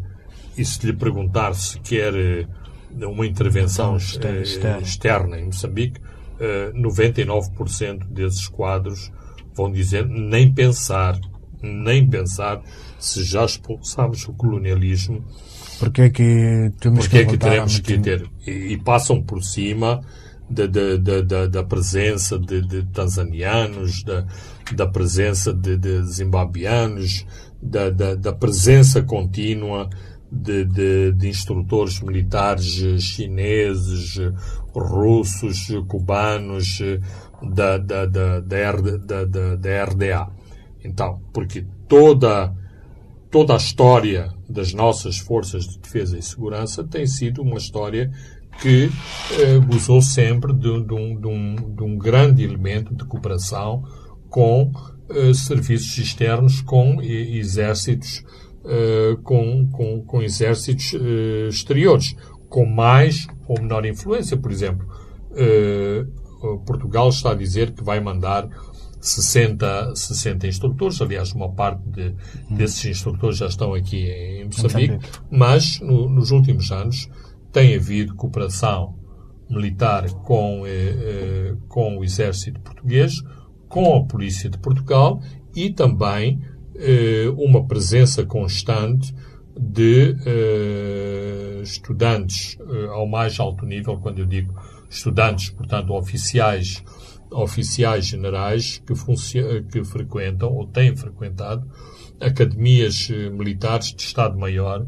[0.57, 2.13] e se lhe perguntar se quer
[2.91, 6.01] uma intervenção externa em Moçambique,
[6.73, 9.11] 99% desses quadros
[9.57, 11.19] vão dizer nem pensar,
[11.61, 12.61] nem pensar
[12.99, 15.25] se já expulsamos o colonialismo.
[15.79, 18.29] Porque é que temos porque que, é que teremos que ter?
[18.45, 20.01] E, e passam por cima
[20.49, 24.25] da, da, da, da presença de, de tanzanianos, da,
[24.73, 27.25] da presença de, de zimbabianos,
[27.61, 29.89] da, da, da, presença contínua
[30.31, 32.65] de, de, de, instrutores militares
[33.01, 34.19] chineses,
[34.73, 36.79] russos, cubanos,
[37.41, 40.29] da, da, da, da, da, da RDA.
[40.83, 42.53] Então, porque toda,
[43.29, 48.11] toda a história das nossas forças de defesa e segurança tem sido uma história
[48.61, 48.89] que
[49.39, 53.83] eh, gozou sempre de, de, um, de, um, de, um, grande elemento de cooperação
[54.29, 54.71] com
[55.09, 58.23] eh, serviços externos, com exércitos,
[58.65, 62.15] eh, com, com, com, exércitos eh, exteriores,
[62.49, 64.35] com mais ou menor influência.
[64.35, 64.87] Por exemplo,
[65.35, 66.05] eh,
[66.65, 68.47] Portugal está a dizer que vai mandar
[68.99, 72.15] 60, 60 instrutores, aliás, uma parte de,
[72.49, 77.09] desses instrutores já estão aqui em Moçambique, mas no, nos últimos anos
[77.51, 78.95] tem havido cooperação
[79.49, 83.13] militar com, eh, eh, com o exército português,
[83.69, 85.21] com a polícia de Portugal
[85.55, 86.41] e também
[86.75, 89.13] eh, uma presença constante
[89.59, 94.53] de uh, estudantes uh, ao mais alto nível, quando eu digo
[94.89, 96.83] estudantes, portanto, oficiais,
[97.31, 98.93] oficiais generais que,
[99.71, 101.69] que frequentam ou têm frequentado
[102.19, 104.85] academias uh, militares de Estado-Maior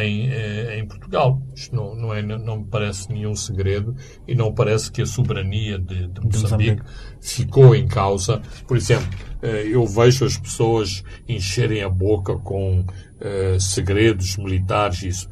[0.00, 1.42] em, eh, em Portugal.
[1.54, 3.94] Isto não, não, é, não me parece nenhum segredo
[4.26, 6.82] e não parece que a soberania de, de Moçambique
[7.20, 8.40] ficou em causa.
[8.66, 9.08] Por exemplo,
[9.42, 15.02] eh, eu vejo as pessoas encherem a boca com uh, segredos militares.
[15.02, 15.30] Isso.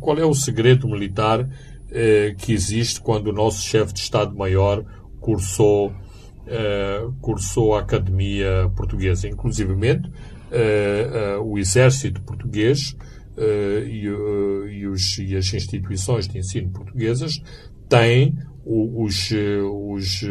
[0.00, 1.48] Qual é o segredo militar
[2.38, 4.84] que existe quando o nosso chefe de Estado-Maior
[5.20, 9.28] cursou, uh, cursou a Academia Portuguesa?
[9.28, 10.10] Inclusivemente,
[11.42, 12.96] o Exército Português
[13.86, 17.42] e, e, os, e, as instituições de ensino portuguesas
[17.88, 20.24] têm os, eh, os,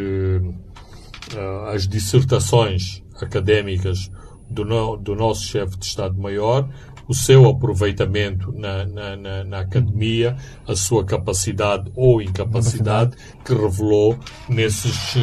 [1.74, 4.12] as dissertações académicas
[4.50, 6.70] do, no, do nosso chefe de Estado-Maior,
[7.08, 10.36] o seu aproveitamento na, na, na, na, academia,
[10.68, 14.18] a sua capacidade ou incapacidade que revelou
[14.50, 15.16] nesses,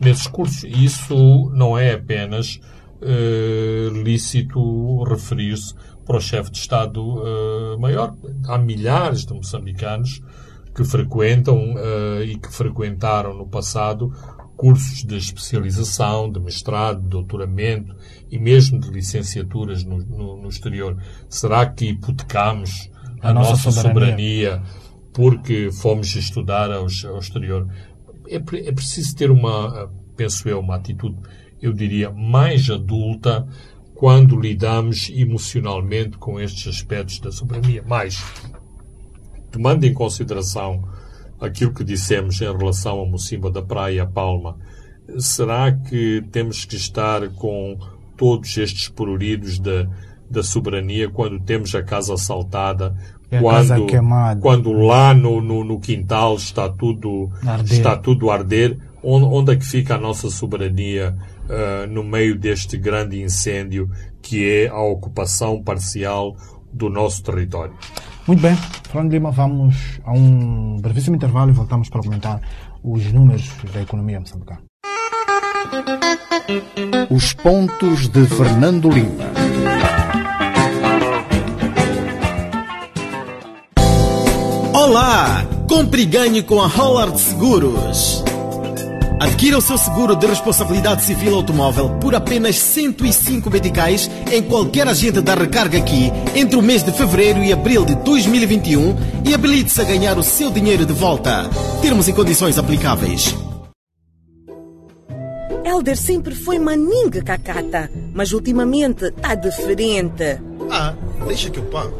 [0.00, 0.64] nesses cursos.
[0.64, 2.60] Isso não é apenas
[3.02, 8.16] uh, lícito referir-se para o chefe de Estado-Maior.
[8.22, 10.22] Uh, Há milhares de moçambicanos
[10.74, 14.12] que frequentam uh, e que frequentaram no passado
[14.56, 17.94] cursos de especialização, de mestrado, de doutoramento
[18.30, 20.96] e mesmo de licenciaturas no, no, no exterior.
[21.28, 22.90] Será que hipotecamos
[23.20, 24.52] a, a nossa, nossa soberania.
[24.52, 24.62] soberania.
[25.12, 27.68] porque fomos estudar ao, ao exterior?
[28.28, 31.16] É, é preciso ter uma, penso eu, uma atitude,
[31.60, 33.46] eu diria, mais adulta
[33.94, 37.82] quando lidamos emocionalmente com estes aspectos da soberania.
[37.86, 38.22] Mas,
[39.50, 40.82] tomando em consideração
[41.40, 44.56] aquilo que dissemos em relação a Mocimba da Praia a Palma,
[45.18, 47.78] será que temos que estar com
[48.16, 49.86] todos estes poruridos da,
[50.28, 52.96] da soberania quando temos a casa assaltada,
[53.40, 53.86] quando,
[54.40, 57.30] quando lá no, no, no, quintal está tudo,
[57.64, 58.78] está tudo a arder?
[59.02, 63.90] Onde, onde é que fica a nossa soberania uh, no meio deste grande incêndio
[64.22, 66.36] que é a ocupação parcial
[66.72, 67.74] do nosso território.
[68.26, 68.56] Muito bem,
[68.90, 72.40] Fernando Lima, vamos a um brevíssimo intervalo e voltamos para comentar
[72.82, 74.62] os números da economia moçambicana.
[77.08, 79.24] Os pontos de Fernando Lima.
[84.74, 85.46] Olá!
[85.68, 88.24] Compre e ganhe com a Hollard Seguros.
[89.18, 95.22] Adquira o seu seguro de responsabilidade civil automóvel por apenas 105 meticais em qualquer agente
[95.22, 99.84] da recarga aqui entre o mês de fevereiro e abril de 2021 e habilite-se a
[99.84, 101.48] ganhar o seu dinheiro de volta.
[101.80, 103.34] Termos e condições aplicáveis.
[105.64, 110.38] Elder sempre foi maninga cacata, mas ultimamente tá diferente.
[110.70, 110.94] Ah,
[111.26, 111.98] deixa que eu pago.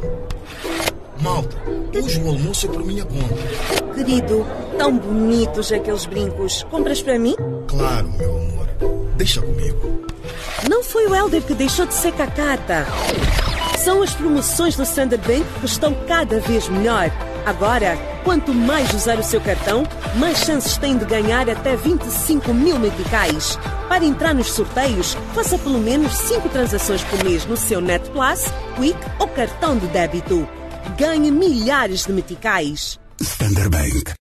[1.20, 1.56] Malta,
[1.98, 3.94] hoje o almoço é por minha conta.
[3.94, 6.62] Querido, tão bonitos aqueles brincos.
[6.70, 7.34] Compras para mim?
[7.68, 8.68] Claro, meu amor.
[9.16, 10.06] Deixa comigo.
[10.68, 12.86] Não foi o Helder que deixou de ser cacata.
[13.78, 17.10] São as promoções do Standard Bank que estão cada vez melhor.
[17.46, 19.84] Agora, quanto mais usar o seu cartão,
[20.16, 23.56] mais chances tem de ganhar até 25 mil meticais.
[23.88, 28.44] Para entrar nos sorteios, faça pelo menos 5 transações por mês no seu Net Plus,
[28.76, 30.46] Quick ou cartão de débito
[30.96, 32.98] ganhe milhares de meticais.
[33.20, 34.25] Standard Bank.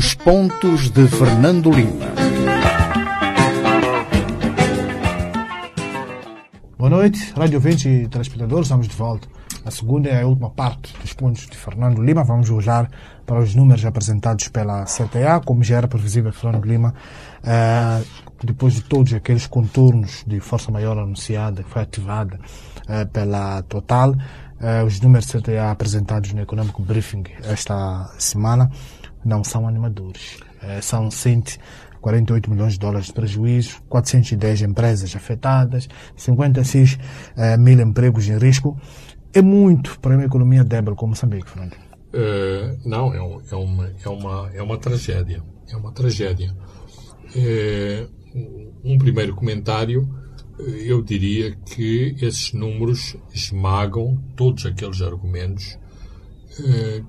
[0.00, 2.06] Os pontos de Fernando Lima.
[6.78, 9.28] Boa noite, rádio ouvintes e telespectadores, estamos de volta.
[9.62, 12.24] A segunda é a última parte dos pontos de Fernando Lima.
[12.24, 12.90] Vamos olhar
[13.26, 16.94] para os números apresentados pela CTA, como já era previsível Fernando Lima,
[17.44, 18.02] eh,
[18.42, 22.40] depois de todos aqueles contornos de força maior anunciada, que foi ativada
[22.88, 24.14] eh, pela Total,
[24.58, 28.70] eh, os números CTA apresentados no Economic Briefing esta semana
[29.24, 30.38] não são animadores.
[30.62, 36.98] É, são 148 milhões de dólares de prejuízo, 410 empresas afetadas, 56
[37.36, 38.78] é, mil empregos em risco.
[39.32, 41.74] É muito para uma economia débil como Moçambique, Fernando.
[42.12, 45.42] Uh, não, é, um, é, uma, é, uma, é uma tragédia.
[45.70, 46.52] É uma tragédia.
[47.36, 48.08] É,
[48.84, 50.08] um primeiro comentário
[50.84, 55.89] eu diria que esses números esmagam todos aqueles argumentos eh,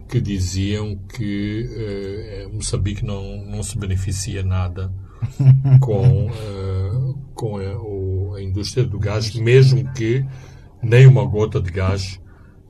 [0.08, 4.91] que diziam que eh, Moçambique não, não se beneficia nada
[5.80, 10.26] com, eh, com a, o, a, indústria do gás, mesmo que
[10.82, 12.20] nem uma gota de gás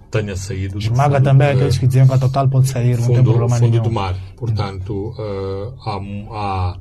[0.09, 3.03] tenha saído do Esmaga fundo, também aqueles que diziam que a Total pode sair, não
[3.03, 3.83] fundo, tem problema fundo nenhum.
[3.83, 4.15] do mar.
[4.35, 5.15] Portanto,
[5.85, 5.99] há,
[6.31, 6.79] há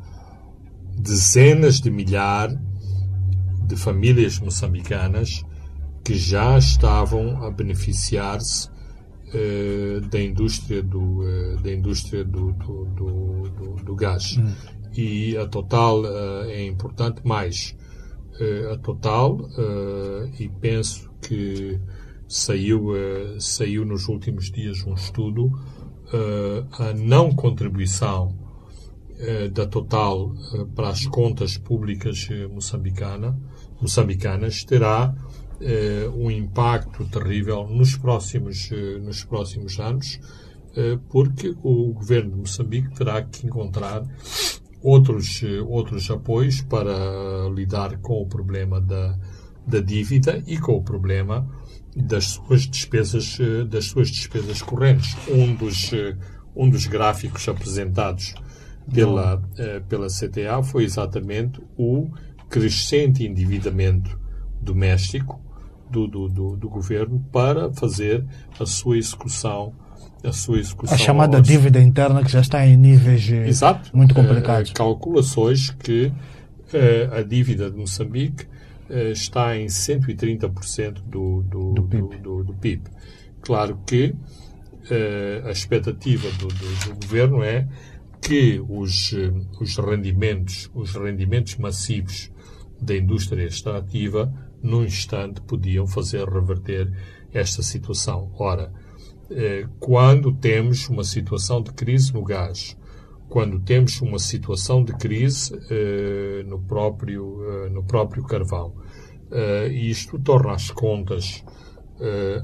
[0.98, 2.59] dezenas de milhares
[3.66, 5.44] de famílias moçambicanas
[6.05, 8.68] que já estavam a beneficiar-se
[9.35, 14.53] uh, da indústria do uh, da indústria do, do, do, do gás hum.
[14.97, 17.76] e a Total uh, é importante mais
[18.72, 19.39] a Total
[20.39, 21.78] e penso que
[22.26, 22.89] saiu
[23.39, 25.53] saiu nos últimos dias um estudo
[26.78, 28.35] a não contribuição
[29.53, 30.33] da Total
[30.74, 33.39] para as contas públicas moçambicana,
[33.78, 35.30] moçambicanas terá eh,
[36.14, 40.18] um impacto terrível nos próximos, eh, nos próximos anos,
[40.74, 44.02] eh, porque o governo de Moçambique terá que encontrar
[44.82, 49.18] outros, outros apoios para lidar com o problema da,
[49.66, 51.46] da dívida e com o problema
[51.94, 53.36] das suas despesas,
[53.68, 55.14] das suas despesas correntes.
[55.28, 55.90] Um dos,
[56.56, 58.34] um dos gráficos apresentados
[58.90, 59.42] pela,
[59.86, 62.08] pela CTA foi exatamente o
[62.48, 64.18] crescente endividamento
[64.62, 65.49] doméstico
[65.91, 68.24] do, do, do, do, governo para fazer
[68.59, 69.72] a sua execução
[70.22, 71.47] a sua execução a chamada aos...
[71.47, 73.97] dívida interna que já está em níveis eh, Exato.
[73.97, 74.70] muito complicados.
[74.70, 78.47] Uh, calculações que uh, a dívida de Moçambique
[79.12, 82.16] está em 130% do, do, do, PIB.
[82.18, 82.82] Do, do, PIB.
[83.41, 84.16] Claro que
[85.47, 87.68] a expectativa do, do, governo é
[88.20, 89.14] que os,
[89.61, 92.32] os rendimentos, os rendimentos massivos
[92.80, 94.32] da indústria extrativa
[94.62, 96.92] num instante podiam fazer reverter
[97.32, 98.30] esta situação.
[98.38, 98.72] Ora,
[99.30, 102.76] eh, quando temos uma situação de crise no gás,
[103.28, 108.74] quando temos uma situação de crise eh, no, próprio, eh, no próprio carvão,
[109.70, 111.44] isto torna as contas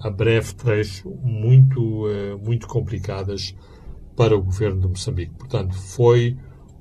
[0.02, 2.04] a breve trecho muito,
[2.40, 3.56] muito complicadas
[4.14, 5.34] para o governo de Moçambique.
[5.34, 6.36] Portanto, foi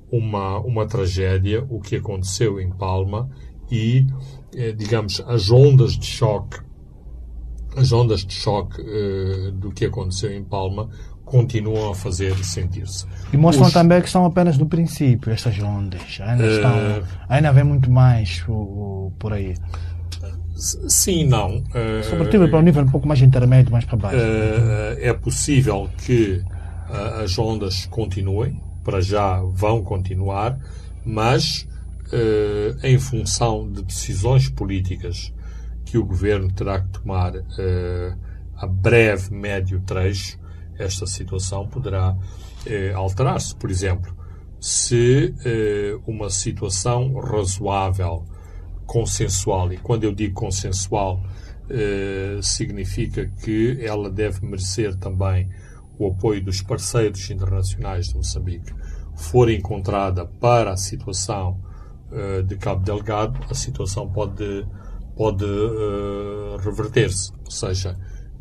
[0.08, 3.28] uma, uma tragédia o que aconteceu em Palma
[3.70, 4.06] e,
[4.54, 6.58] eh, digamos, as ondas de choque,
[7.76, 10.88] as ondas de choque eh, do que aconteceu em Palma
[11.24, 13.04] continuam a fazer sentir-se.
[13.32, 13.72] E mostram Os...
[13.72, 16.20] também que são apenas do princípio, essas ondas.
[16.20, 16.50] Ainda, uh...
[16.50, 16.72] estão,
[17.28, 19.54] ainda vem muito mais o, o, por aí.
[20.54, 21.58] Sim, não.
[21.58, 24.16] Uh, Sobretudo para um nível um pouco mais intermédio, mais para baixo.
[24.16, 26.42] Uh, é possível que
[27.22, 30.56] as ondas continuem, para já vão continuar,
[31.04, 31.66] mas
[32.12, 35.34] eh, em função de decisões políticas
[35.84, 38.16] que o governo terá que tomar eh,
[38.54, 40.38] a breve, médio trecho,
[40.78, 42.16] esta situação poderá
[42.64, 43.56] eh, alterar-se.
[43.56, 44.14] Por exemplo,
[44.60, 45.34] se
[46.06, 48.24] uma situação razoável,
[48.86, 51.22] consensual, e quando eu digo consensual,
[52.42, 55.48] significa que ela deve merecer também
[55.98, 58.72] o apoio dos parceiros internacionais de Moçambique,
[59.14, 61.60] for encontrada para a situação
[62.10, 64.66] uh, de Cabo Delgado, a situação pode,
[65.16, 67.32] pode uh, reverter-se.
[67.44, 67.96] Ou seja,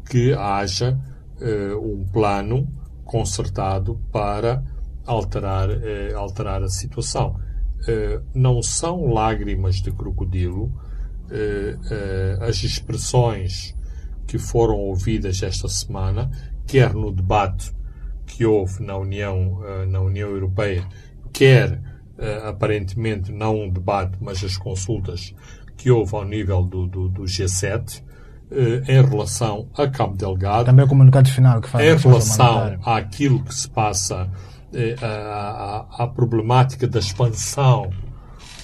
[0.10, 1.00] que haja
[1.40, 2.68] uh, um plano
[3.04, 4.64] concertado para
[5.06, 5.70] alterar,
[6.16, 7.40] alterar a situação.
[8.34, 10.74] não são lágrimas de crocodilo
[12.42, 13.76] as expressões
[14.26, 16.32] que foram ouvidas esta semana,
[16.66, 17.72] quer no debate
[18.26, 20.84] que houve na União, na União Europeia,
[21.32, 21.80] quer
[22.48, 25.34] aparentemente não um debate, mas as consultas
[25.78, 28.04] que houve ao nível do, do, do G7 uh,
[28.52, 30.66] eh, em relação a Cabo Delgado.
[30.66, 34.30] Também o comunicado final que faz Em relação àquilo que se passa,
[34.72, 37.90] uh, à, problemática da expansão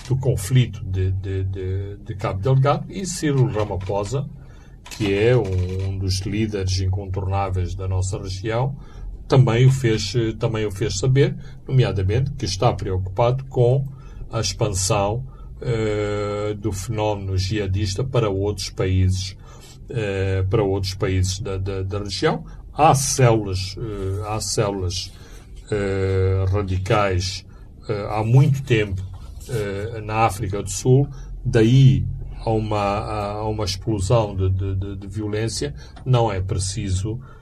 [0.08, 4.28] do conflito de, de, de, de Cabo Delgado e Ciro Ramaphosa,
[4.92, 8.76] que é um, um dos líderes incontornáveis da nossa região,
[9.32, 13.88] também o fez, também o fez saber, nomeadamente que está preocupado com
[14.30, 15.26] a expansão
[15.62, 19.38] uh, do fenómeno jihadista para outros países,
[19.90, 22.44] uh, para outros países da, da, da região.
[22.74, 25.14] Há células, uh, há células
[26.52, 27.46] radicais
[28.10, 29.02] há muito tempo
[30.04, 31.08] na África do Sul,
[31.46, 32.06] daí
[32.46, 35.74] a uma, a uma explosão de, de, de violência,
[36.06, 37.41] não é preciso eh,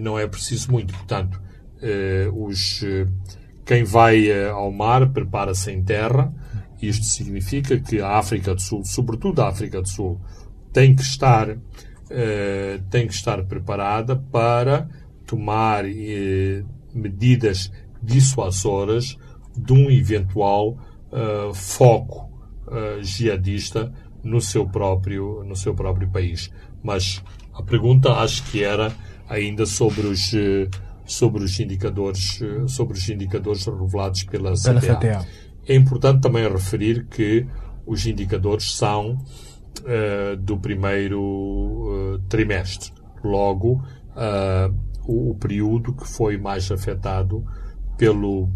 [0.00, 0.92] não é preciso muito.
[0.92, 1.40] Portanto,
[1.84, 3.06] uh, os, uh,
[3.64, 6.32] quem vai ao mar prepara-se em terra
[6.80, 10.20] Isto significa que a África do Sul, sobretudo a África do Sul,
[10.72, 11.56] tem que estar,
[12.10, 14.88] eh, tem que estar preparada para
[15.24, 16.62] tomar eh,
[16.92, 19.16] medidas dissuasoras
[19.56, 20.76] de um eventual
[21.54, 22.28] foco
[23.02, 23.92] jihadista
[24.22, 26.50] no seu próprio no seu próprio país.
[26.82, 27.22] Mas
[27.54, 28.92] a pergunta acho que era
[29.28, 30.68] ainda sobre os uh,
[31.06, 34.96] sobre os indicadores sobre os indicadores revelados pela, Pela CTA.
[34.96, 35.26] CTA.
[35.66, 37.46] É importante também referir que
[37.86, 39.18] os indicadores são
[39.86, 42.90] eh, do primeiro eh, trimestre.
[43.22, 43.82] Logo,
[44.16, 44.70] eh,
[45.06, 47.44] o, o período que foi mais afetado
[47.98, 48.48] pelo,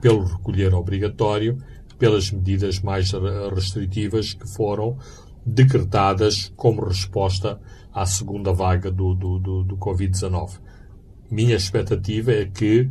[0.00, 1.56] pelo recolher obrigatório,
[1.98, 4.98] pelas medidas mais re- restritivas que foram
[5.44, 7.58] decretadas como resposta
[7.94, 10.58] à segunda vaga do, do, do, do Covid-19
[11.32, 12.90] minha expectativa é que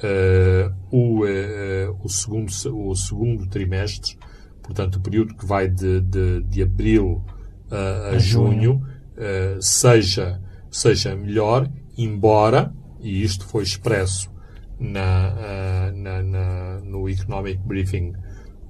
[0.00, 4.16] eh, o, eh, o, segundo, o segundo trimestre,
[4.62, 7.20] portanto, o período que vai de, de, de abril
[7.68, 8.80] eh, a, junho,
[9.16, 10.40] eh, seja,
[10.70, 14.30] seja melhor, embora, e isto foi expresso
[14.78, 18.12] na, na, na- no Economic Briefing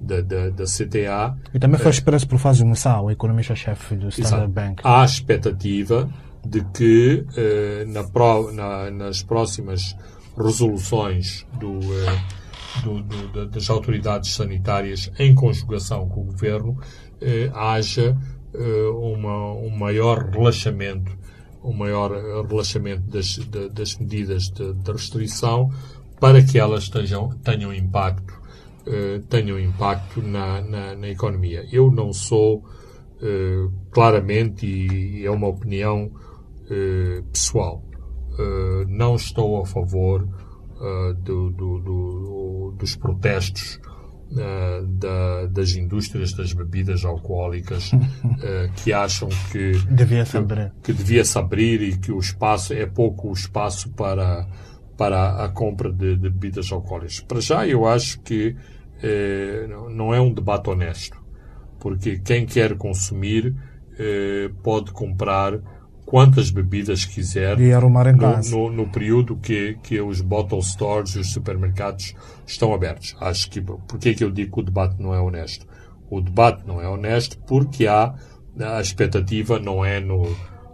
[0.01, 4.43] da, da, da CTA, E também foi expresso por Fazio Moussa, o economista-chefe do Standard
[4.43, 4.51] Exato.
[4.51, 4.81] Bank.
[4.83, 6.09] Há a expectativa
[6.45, 9.95] de que eh, na pró- na- nas próximas
[10.55, 12.21] resoluções do, eh,
[12.83, 16.77] do- do- da- das autoridades sanitárias em conjugação com o governo
[17.21, 18.17] eh, haja
[18.53, 21.17] eh, uma, um maior relaxamento
[21.63, 25.71] um maior eh, relaxamento das, da- das medidas de, de restrição
[26.19, 28.40] para que elas tenham, tenham impacto
[28.87, 31.65] eh, tenham impacto na, na, na economia.
[31.71, 32.63] Eu não sou
[33.21, 36.11] eh, claramente, e é uma opinião
[36.69, 37.83] eh, pessoal,
[38.87, 40.27] não estou a favor
[41.23, 43.79] do- do- do- dos protestos
[44.87, 47.91] da- das indústrias das bebidas alcoólicas
[48.83, 50.71] que acham que Devia se abrir.
[50.81, 54.47] que devia se abrir e que o espaço é pouco o espaço para
[55.01, 57.19] para a compra de, de bebidas alcoólicas.
[57.21, 58.55] Para já eu acho que
[59.01, 61.17] eh, não- é um debate honesto,
[61.79, 63.55] porque quem quer consumir
[63.97, 65.59] eh, pode comprar
[66.05, 68.51] quantas bebidas quiser E arrumar em no, casa.
[68.51, 72.13] no, no período que, que os bottle stores e os supermercados
[72.45, 73.15] estão abertos.
[73.19, 75.65] Acho que, por que é que eu digo que o debate não é honesto?
[76.11, 78.13] O debate não é honesto porque há,
[78.59, 80.23] a expectativa não é no,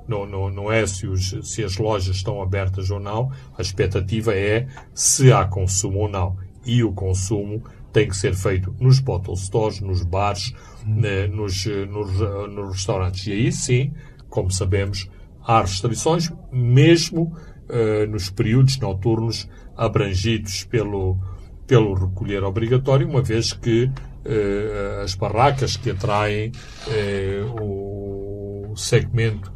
[0.08, 4.34] não, não, não é se, os, se as lojas estão abertas ou não, a expectativa
[4.34, 6.38] é se há consumo ou não.
[6.66, 10.54] E o consumo tem que ser feito nos bottle stores, nos bares,
[10.86, 13.26] né, nos, eh, nos, eh, nos restaurantes.
[13.28, 13.94] E aí sim,
[14.30, 15.10] como sabemos,
[15.44, 17.36] há restrições, mesmo
[17.70, 21.18] eh, nos períodos noturnos abrangidos pelo,
[21.66, 23.90] pelo recolher obrigatório, uma vez que
[24.26, 26.52] eh, as barracas que atraem
[26.90, 29.52] eh, o segmento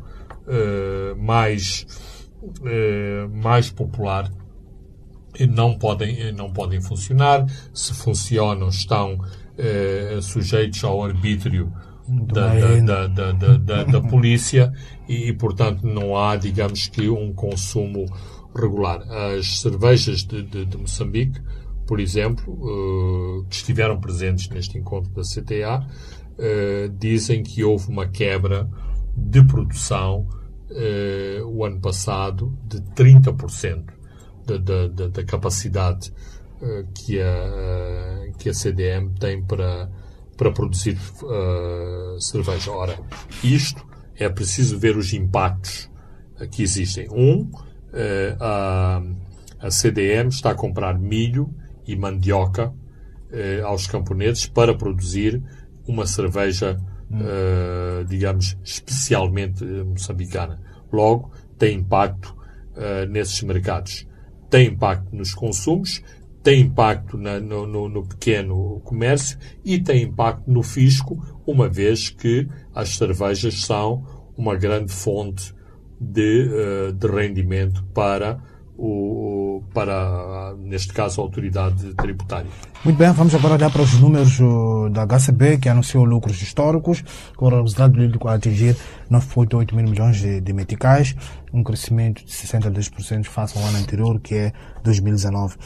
[0.52, 1.86] eh, mais,
[2.66, 4.30] eh, mais popular
[5.39, 7.45] e não podem, não podem funcionar.
[7.74, 9.18] Se funcionam, estão
[9.58, 11.72] eh, sujeitos ao arbítrio
[12.08, 14.74] da, da, da, da, polícia
[15.08, 18.06] e, e, portanto, não há, digamos que, um consumo
[18.54, 19.02] regular.
[19.10, 21.39] As cervejas de, de, de Moçambique,
[21.88, 25.88] por exemplo, eh, que estiveram presentes neste encontro da CTA,
[26.38, 28.70] eh, dizem que houve uma quebra
[29.16, 30.28] de produção
[30.72, 33.86] eh, o ano passado de 30%
[34.45, 36.13] da, da, da, da capacidade
[36.61, 39.89] eh, que, a, que a CDM tem para,
[40.38, 42.72] para produzir eh, cerveja.
[42.72, 42.99] Ora,
[43.43, 45.89] isto é preciso ver os impactos
[46.39, 47.07] eh, que existem.
[47.11, 47.49] Um,
[47.93, 49.01] eh, a,
[49.59, 51.53] a CDM está a comprar milho
[51.88, 52.74] e mandioca
[53.32, 55.41] eh, aos camponeses para produzir
[55.88, 56.80] uma cerveja,
[57.20, 60.59] eh, digamos, especialmente eh, moçambicana.
[60.91, 62.36] Logo, tem impacto
[62.76, 64.07] eh, nesses mercados.
[64.49, 66.01] Tem impacto nos consumos,
[66.43, 72.09] tem impacto na- no, no- no pequeno comércio e tem impacto no fisco, uma vez
[72.09, 74.03] que as cervejas são
[74.38, 75.53] uma grande fonte
[75.99, 78.41] de, eh, de rendimento para,
[78.84, 82.50] o, para, neste caso, a autoridade tributária.
[82.84, 84.40] Muito bem, vamos agora olhar para os números
[84.92, 87.04] da HCB, que anunciou lucros históricos,
[87.38, 88.76] com o resultado líquido a atingir
[89.12, 91.16] 9,8 mil milhões de, de meticais,
[91.54, 94.52] um crescimento de 62% face ao ano anterior, que é
[94.84, 95.58] 2019.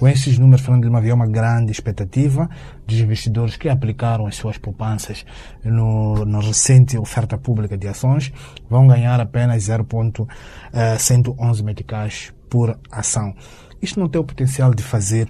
[0.00, 2.50] Com esses números, Fernando Lima, havia uma grande expectativa
[2.84, 5.24] dos investidores que aplicaram as suas poupanças
[5.62, 8.32] no, na recente oferta pública de ações,
[8.68, 13.34] vão ganhar apenas 0,111 meticais por ação.
[13.82, 15.28] Isto não tem o potencial de fazer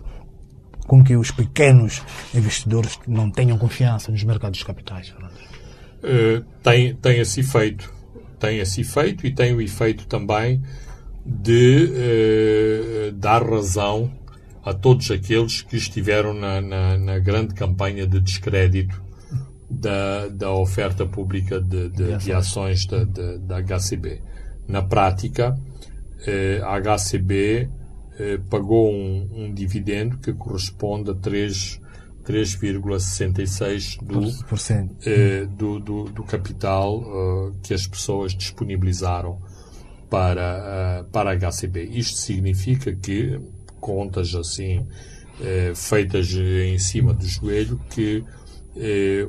[0.86, 2.02] com que os pequenos
[2.34, 5.32] investidores não tenham confiança nos mercados de capitais, Fernando?
[5.32, 7.90] Uh, tem, tem esse efeito.
[8.38, 10.62] Tem esse efeito e tem o efeito também
[11.24, 14.12] de uh, dar razão
[14.62, 19.02] a todos aqueles que estiveram na, na, na grande campanha de descrédito
[19.70, 24.20] da, da oferta pública de, de, de ações da, da, HCB.
[24.68, 25.58] Na prática,
[26.62, 27.68] a HCB
[28.16, 34.20] eh, pagou um, um, dividendo que corresponde a 3,66% do,
[35.04, 37.02] eh, do, do, do, capital
[37.60, 39.42] que as pessoas disponibilizaram
[40.08, 41.86] para, para a HCB.
[41.86, 43.40] Isto significa que
[43.80, 44.86] contas assim
[45.40, 48.22] eh, feitas em cima do joelho que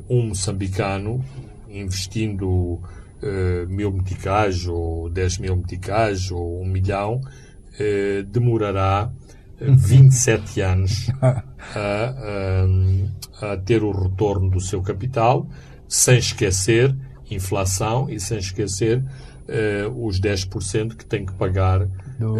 [0.07, 1.25] um moçambicano
[1.67, 2.79] investindo
[3.67, 7.21] mil meticais ou dez mil meticais ou um milhão
[7.77, 9.11] eh, demorará
[9.59, 11.43] 27 eh, anos a,
[13.41, 15.47] a, a, ter o retorno do seu capital,
[15.87, 16.95] sem esquecer
[17.29, 19.03] inflação e sem esquecer
[19.47, 21.85] eh, os 10% que tem que pagar
[22.17, 22.35] do...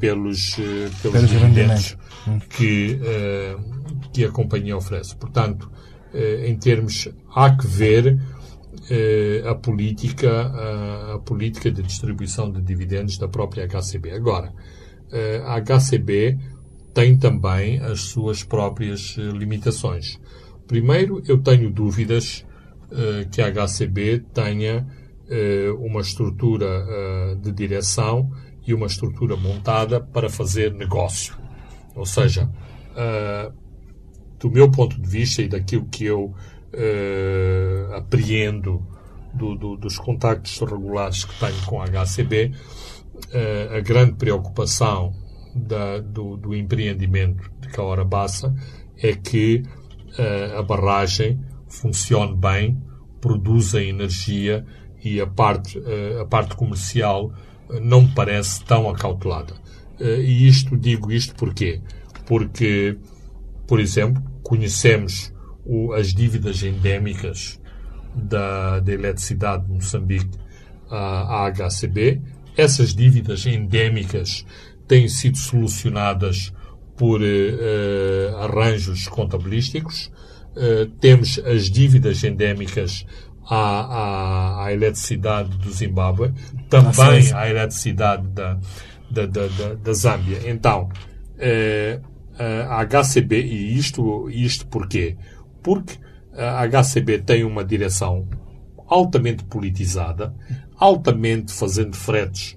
[0.00, 1.96] pelos, pelos, pelos dividendos
[2.50, 2.98] que,
[4.12, 5.14] que a companhia oferece.
[5.14, 5.70] Portanto,
[6.12, 8.18] em termos, há que ver
[9.48, 14.12] a política, a, a, política de distribuição de dividendos da própria HCB.
[14.12, 14.52] Agora,
[15.46, 16.38] a HCB
[16.92, 20.18] tem também as suas próprias limitações.
[20.66, 22.44] Primeiro, eu tenho dúvidas
[23.30, 24.86] que a HCB tenha
[25.78, 28.30] uma estrutura de direção
[28.66, 31.36] e uma estrutura montada para fazer negócio.
[31.94, 32.50] Ou seja,
[34.38, 36.34] do meu ponto de vista e daquilo que eu
[36.74, 38.84] uh, apreendo
[39.32, 45.14] do, do, dos contactos regulares que tenho com a HCB, uh, a grande preocupação
[45.54, 48.54] da, do, do, empreendimento de Caora Bassa
[48.98, 49.62] é que
[50.18, 52.80] uh, a barragem funcione bem,
[53.20, 54.64] produza energia
[55.02, 55.82] e a parte,
[56.20, 57.32] a parte comercial
[57.82, 59.54] não me parece tão acautelada.
[60.00, 61.80] e isto, digo isto porquê?
[62.26, 62.96] Porque,
[63.66, 65.33] por exemplo, conhecemos
[65.64, 67.60] o, as dívidas endémicas
[68.14, 70.38] da, da eletricidade de Moçambique
[70.90, 72.20] à, à HCB.
[72.56, 74.44] Essas dívidas endémicas
[74.86, 76.52] têm sido solucionadas
[76.96, 80.12] por uh, arranjos contabilísticos.
[80.56, 83.04] Uh, temos as dívidas endémicas
[83.48, 86.32] à, à, à, eletricidade do Zimbábue,
[86.70, 88.58] também à eletricidade da,
[89.10, 90.38] da, da, da, da Zâmbia.
[90.48, 90.88] Então,
[92.68, 95.16] a HCB, e isto, isto porquê?
[95.64, 95.98] Porque
[96.36, 98.28] a HCB tem uma direção
[98.86, 100.34] altamente politizada,
[100.76, 102.54] altamente fazendo fretes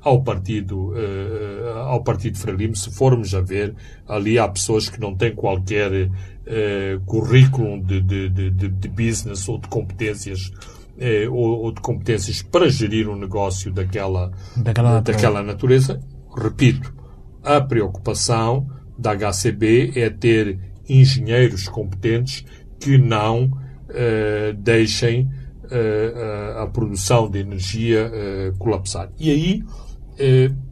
[0.00, 2.76] ao partido uh, ao partido Frelimo.
[2.76, 3.74] Se formos a ver,
[4.06, 9.58] ali há pessoas que não têm qualquer uh, currículo de, de, de, de, business ou
[9.58, 10.50] de competências
[10.96, 15.16] uh, ou, ou, de competências para gerir um negócio daquela, daquela, natureza.
[15.16, 16.00] daquela natureza.
[16.36, 16.94] Repito,
[17.42, 22.44] a preocupação da HCB é ter engenheiros competentes
[22.78, 29.10] que não uh, deixem uh, a produção de energia uh, colapsar.
[29.18, 29.64] E aí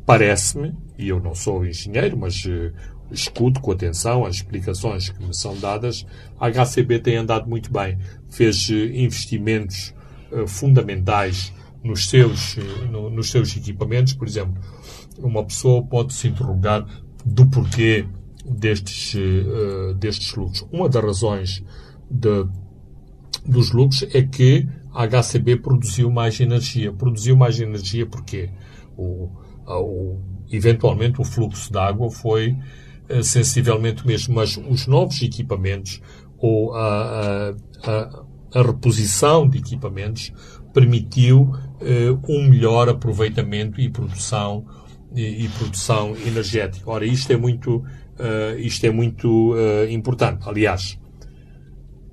[0.05, 2.45] parece-me, e eu não sou engenheiro, mas
[3.13, 6.05] escuto com atenção as explicações que me são dadas,
[6.41, 7.97] a HCB tem andado muito bem.
[8.29, 9.95] Fez investimentos
[10.49, 11.53] fundamentais
[11.85, 12.57] nos seus,
[12.91, 14.15] no, nos seus equipamentos.
[14.15, 14.61] Por exemplo,
[15.17, 16.85] uma pessoa pode se interrogar
[17.25, 18.05] do porquê
[18.49, 20.67] destes, uh, destes lucros.
[20.73, 21.65] Uma das razões
[22.11, 22.47] de,
[23.45, 26.93] dos lucros é que a HCB produziu mais energia.
[26.93, 28.51] Produziu mais energia porque
[28.97, 29.31] o,
[29.67, 30.19] o,
[30.51, 32.57] eventualmente o fluxo de água foi
[33.11, 36.01] uh, sensivelmente o mesmo, mas os novos equipamentos
[36.39, 38.25] ou a, a,
[38.55, 40.33] a reposição de equipamentos
[40.73, 41.43] permitiu
[41.81, 44.67] uh, um melhor aproveitamento e produção
[45.15, 46.91] e, e, produção energética.
[46.91, 47.83] Ora, isto é muito
[48.19, 50.49] uh, isto é muito uh, importante.
[50.49, 50.99] Aliás,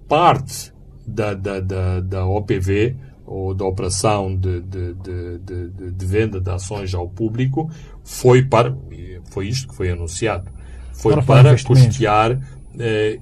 [0.07, 0.73] parte
[1.05, 2.95] da, da, da, da OPV,
[3.25, 7.71] ou da operação de, de, de, de, venda de ações ao público,
[8.03, 8.75] foi para,
[9.31, 10.51] foi isto que foi anunciado,
[10.91, 12.41] foi para, para custear uh,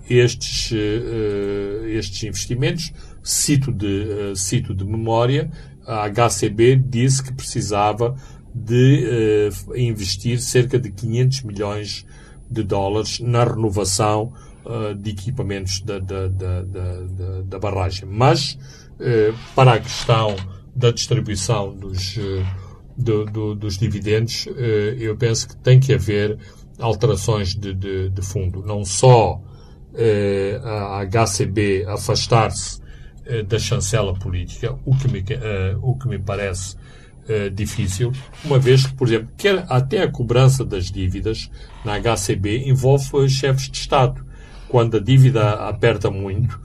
[0.10, 0.72] estes,
[1.88, 2.92] estes investimentos.
[3.24, 5.52] Cito de, cito de memória,
[5.86, 8.16] a HCB disse que precisava
[8.54, 12.06] de investir cerca de 500 milhões
[12.52, 14.34] de dólares na renovação
[14.66, 18.08] uh, de equipamentos da, da, da, da, da barragem.
[18.08, 18.58] Mas,
[19.00, 20.36] uh, para a questão
[20.76, 22.46] da distribuição dos, uh,
[22.98, 24.46] do, do, dos dividendos,
[25.00, 26.38] eu penso que tem que haver
[26.78, 28.62] alterações de, de, de fundo.
[28.64, 29.42] Não só
[30.64, 32.80] a HCB afastar-se
[33.48, 35.24] da chancela política, o que me,
[35.82, 36.76] o que me parece
[37.54, 38.12] difícil,
[38.44, 41.50] uma vez que, por exemplo, quer até a cobrança das dívidas
[41.86, 44.26] na HCB envolve chefes de Estado.
[44.68, 46.60] Quando a dívida aperta muito,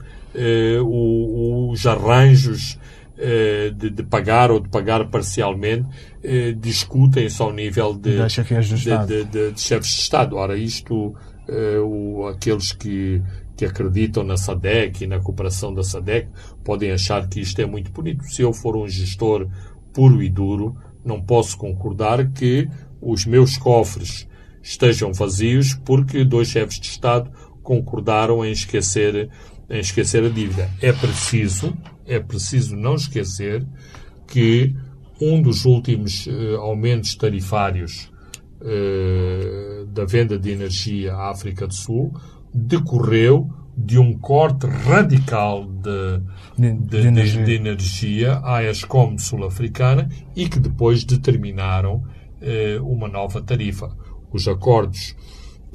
[0.83, 2.77] os arranjos
[3.19, 5.87] eh, de, de, pagar ou de pagar parcialmente
[6.23, 10.35] eh, discutem-se ao nível de, de, de, de, chefes de Estado.
[10.35, 11.15] Ora, isto,
[11.47, 13.19] eh, o, aqueles que,
[13.55, 16.27] que acreditam na SADEC e na cooperação da SADEC
[16.63, 18.23] podem achar que isto é muito bonito.
[18.25, 19.47] Se eu for um gestor
[19.97, 22.69] puro e duro, não posso concordar que
[23.01, 24.27] os meus cofres
[24.61, 27.31] estejam vazios porque dois chefes de Estado
[27.63, 29.27] concordaram em esquecer,
[29.67, 30.69] em esquecer a dívida.
[30.83, 31.75] É preciso
[32.05, 33.65] é preciso não esquecer
[34.27, 34.75] que
[35.19, 38.11] um dos últimos uh, aumentos tarifários
[38.61, 42.13] uh, da venda de energia à África do Sul
[42.53, 46.19] decorreu de um corte radical de,
[46.57, 47.55] de, de, de energia.
[47.55, 48.41] energia.
[48.43, 51.97] à ESCOM sul-africana e que depois determinaram
[52.41, 53.95] uh, uma nova tarifa.
[54.33, 55.15] Os acordos,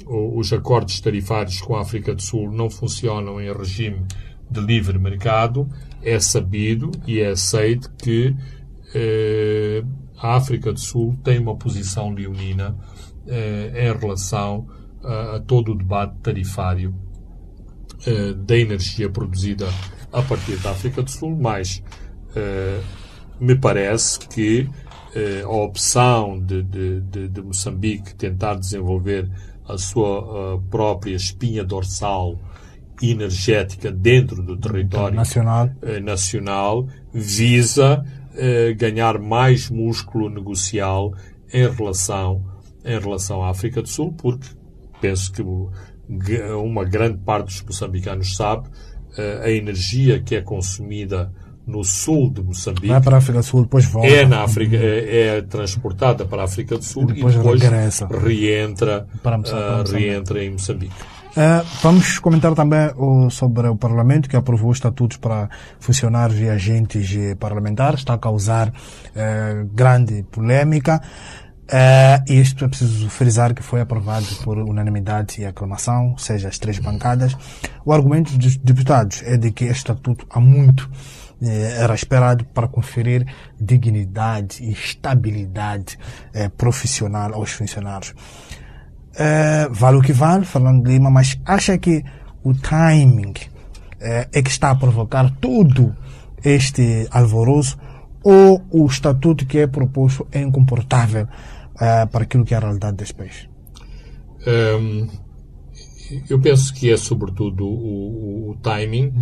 [0.05, 4.05] os acordos tarifários com a África do Sul não funcionam em regime
[4.51, 5.67] de livre mercado,
[6.01, 8.35] é sabido e é aceito que
[8.93, 9.83] eh,
[10.17, 12.77] a África do Sul tem uma posição leonina
[13.25, 14.67] eh, em relação
[15.03, 16.93] a, a, todo o debate tarifário
[18.05, 19.69] eh, da energia produzida
[20.11, 21.81] a partir da África do Sul, mas
[22.35, 22.81] eh,
[23.39, 24.69] me parece que
[25.15, 29.29] eh, a opção de, de, de, de, Moçambique tentar desenvolver
[29.69, 32.37] a sua própria espinha dorsal
[33.01, 35.69] energética dentro do território nacional,
[36.01, 38.03] nacional visa
[38.77, 41.13] ganhar mais músculo negocial
[41.53, 42.43] em relação,
[42.83, 44.49] em relação à África do Sul, porque
[44.99, 45.41] penso que
[46.61, 48.67] uma grande parte dos moçambicanos sabe
[49.17, 51.31] eh, a energia que é consumida
[51.65, 52.87] no sul de Moçambique.
[52.87, 54.09] Vai para a África do Sul, depois volta.
[54.09, 57.61] É, na África, é, é transportada para a África do Sul e depois, e depois
[58.23, 60.93] reentra, uh, reentra em Moçambique.
[61.35, 65.49] Uh, vamos comentar também uh, sobre o Parlamento que aprovou estatutos para
[65.79, 68.01] funcionários e agentes parlamentares.
[68.01, 71.01] Está a causar uh, grande polêmica.
[72.27, 76.59] E isto é preciso frisar que foi aprovado por unanimidade e aclamação, ou seja, as
[76.59, 77.35] três bancadas.
[77.85, 80.89] O argumento dos deputados é de que este estatuto há muito
[81.45, 83.25] eh, era esperado para conferir
[83.59, 85.97] dignidade e estabilidade
[86.33, 88.13] eh, profissional aos funcionários.
[89.13, 92.03] Uh, vale o que vale, Fernando Lima, mas acha que
[92.43, 95.95] o timing uh, é que está a provocar todo
[96.43, 97.77] este alvoroço
[98.23, 102.97] ou o estatuto que é proposto é incomportável uh, para aquilo que é a realidade
[102.97, 103.49] deste país?
[104.47, 105.07] Um,
[106.29, 109.13] eu penso que é sobretudo o, o timing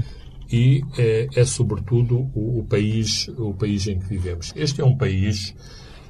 [0.52, 4.52] e é, é sobretudo o, o, país, o país em que vivemos.
[4.56, 5.56] Este é um país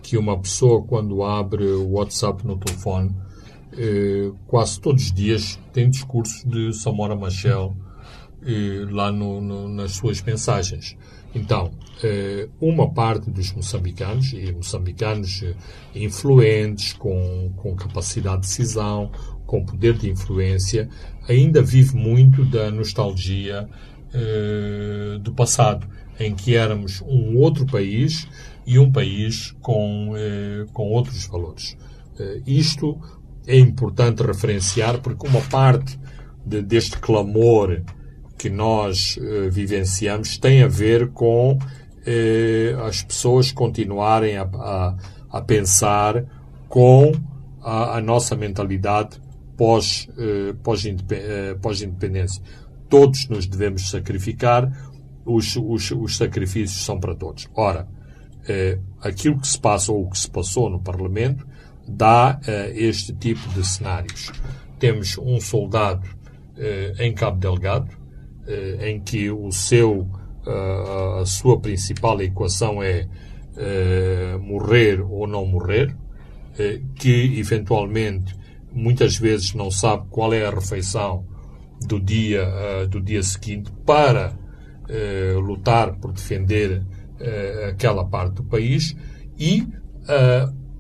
[0.01, 3.13] que uma pessoa quando abre o WhatsApp no telefone
[3.77, 7.73] eh, quase todos os dias tem discursos de Samora Machel
[8.43, 10.97] eh, lá no, no, nas suas mensagens.
[11.33, 11.71] Então,
[12.03, 15.53] eh, uma parte dos moçambicanos, e moçambicanos eh,
[15.95, 19.11] influentes, com, com capacidade de decisão,
[19.45, 20.89] com poder de influência,
[21.27, 23.69] ainda vive muito da nostalgia
[24.13, 25.87] eh, do passado,
[26.19, 28.27] em que éramos um outro país
[28.65, 30.13] e um país com,
[30.71, 31.75] com outros valores.
[32.45, 32.99] isto
[33.47, 35.99] é importante referenciar porque uma parte
[36.45, 37.81] de, deste clamor
[38.41, 44.95] que nós uh, vivenciamos tem a ver com uh, as pessoas continuarem a, a,
[45.29, 46.25] a pensar
[46.67, 47.11] com
[47.61, 49.21] a, a, nossa mentalidade
[49.55, 50.55] pós, uh,
[51.61, 52.41] pós-independência.
[52.89, 54.71] Todos nos devemos sacrificar,
[55.23, 57.47] os, os, os sacrifícios são para todos.
[57.53, 57.87] Ora,
[59.01, 61.47] aquilo que se passa ou o que se passou no Parlamento
[61.87, 62.39] dá
[62.73, 64.31] este tipo de cenários.
[64.79, 66.09] Temos um soldado
[66.99, 68.00] em Cabo Delgado,
[68.81, 70.07] em que o seu,
[71.19, 73.07] a sua principal equação é
[74.39, 75.95] morrer ou não morrer,
[76.95, 78.35] que eventualmente
[78.73, 81.25] muitas vezes não sabe qual é a refeição
[81.87, 82.45] do dia,
[82.89, 84.37] do dia seguinte para
[85.43, 86.83] lutar por defender
[87.69, 88.95] aquela parte do país
[89.37, 89.67] e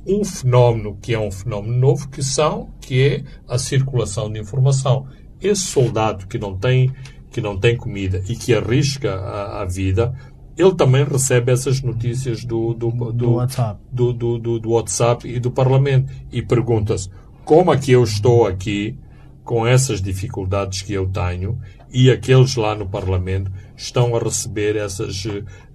[0.07, 5.05] um fenómeno que é um fenómeno novo, que são que é a circulação de informação.
[5.39, 6.91] Esse soldado que não tem
[7.31, 10.13] que não tem comida e que arrisca a, a vida
[10.57, 13.79] ele também recebe essas notícias do, do, do, Do WhatsApp.
[13.91, 17.09] do, do, WhatsApp e do Parlamento e pergunta-se
[17.45, 18.95] como é que eu estou aqui
[19.43, 21.57] com essas dificuldades que eu tenho
[21.91, 25.25] e aqueles lá no Parlamento estão a receber essas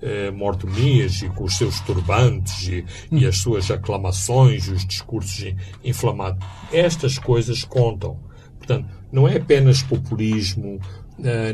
[0.00, 5.57] eh, mortomias e com os seus turbantes e, e as suas aclamações, os discursos in-
[5.84, 6.38] inflamados.
[6.72, 8.18] Estas coisas contam.
[8.59, 10.78] Portanto, não é apenas populismo,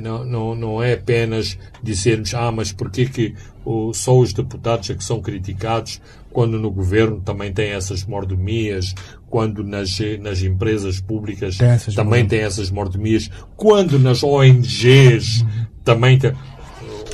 [0.00, 3.34] não, não, não é apenas dizermos, ah, mas porquê que
[3.94, 6.00] só os deputados é que são criticados
[6.32, 8.94] quando no governo também tem essas mordomias,
[9.28, 15.44] quando nas, eh, nas empresas públicas Tem também tem essas mordomias, quando nas ONGs
[15.84, 16.32] também tem.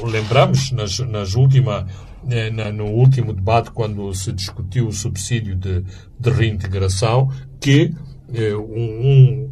[0.03, 1.87] Lembramos nas, nas última,
[2.31, 5.83] eh, na- no último debate, quando se discutiu o subsídio de,
[6.19, 7.29] de reintegração,
[7.61, 7.93] que
[8.33, 9.51] eh, um-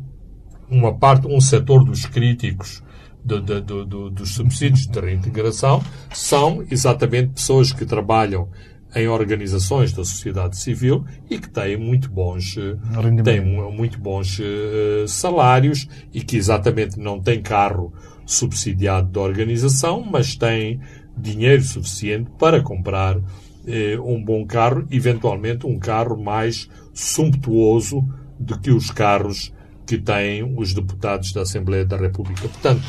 [0.71, 2.83] um, uma parte, um setor dos críticos
[3.27, 8.49] do- do- do- do- dos subsídios de reintegração são exatamente pessoas que trabalham
[8.95, 12.77] em organizações da sociedade civil e que têm muito bons, eh,
[13.25, 17.93] têm mu- muito bons eh, salários e que exatamente não têm carro
[18.25, 20.81] subsidiado da organização, mas têm
[21.17, 23.19] dinheiro suficiente para comprar
[23.67, 28.07] eh, um bom carro, eventualmente um carro mais sumptuoso
[28.39, 29.53] do que os carros
[29.87, 32.49] que têm os deputados da Assembleia da República.
[32.49, 32.83] Portanto,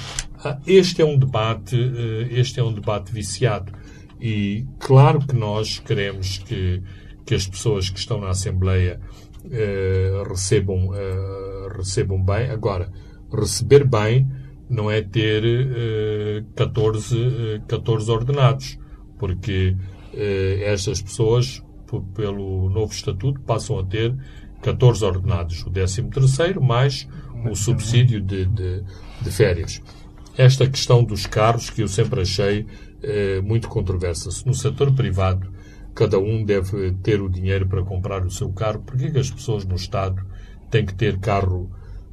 [0.65, 3.71] este é um debate, eh, este é um debate viciado.
[4.19, 6.81] E claro que nós queremos que,
[7.25, 8.99] que as pessoas que estão na Assembleia
[9.51, 12.49] eh, recebam, eh, recebam bem.
[12.49, 12.91] Agora,
[13.31, 14.27] receber bem
[14.69, 18.79] não é ter eh, 14, eh, 14 ordenados,
[19.17, 19.75] porque
[20.13, 21.63] eh, estas pessoas,
[22.13, 24.15] pelo novo estatuto, passam a ter
[24.61, 27.07] 14 ordenados, o 13 terceiro mais
[27.49, 28.83] o subsídio de, de,
[29.21, 29.81] de férias.
[30.37, 32.65] Esta questão dos carros, que eu sempre achei
[33.01, 34.29] eh, muito controversa.
[34.29, 35.51] Se no setor privado
[35.95, 39.31] cada um deve ter o dinheiro para comprar o seu carro, por que que as
[39.31, 40.23] pessoas no Estado
[40.69, 41.71] têm que ter carro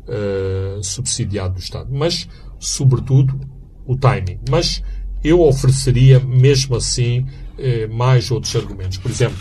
[0.09, 1.91] eh, subsidiado do Estado?
[1.93, 2.27] Mas,
[2.59, 3.39] sobretudo,
[3.85, 4.41] o timing.
[4.49, 4.83] Mas
[5.23, 7.27] eu ofereceria, mesmo assim,
[7.59, 8.97] eh, mais outros argumentos.
[8.97, 9.39] Por exemplo,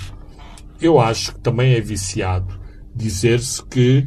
[0.82, 2.60] eu acho que também é viciado
[2.94, 4.06] dizer-se que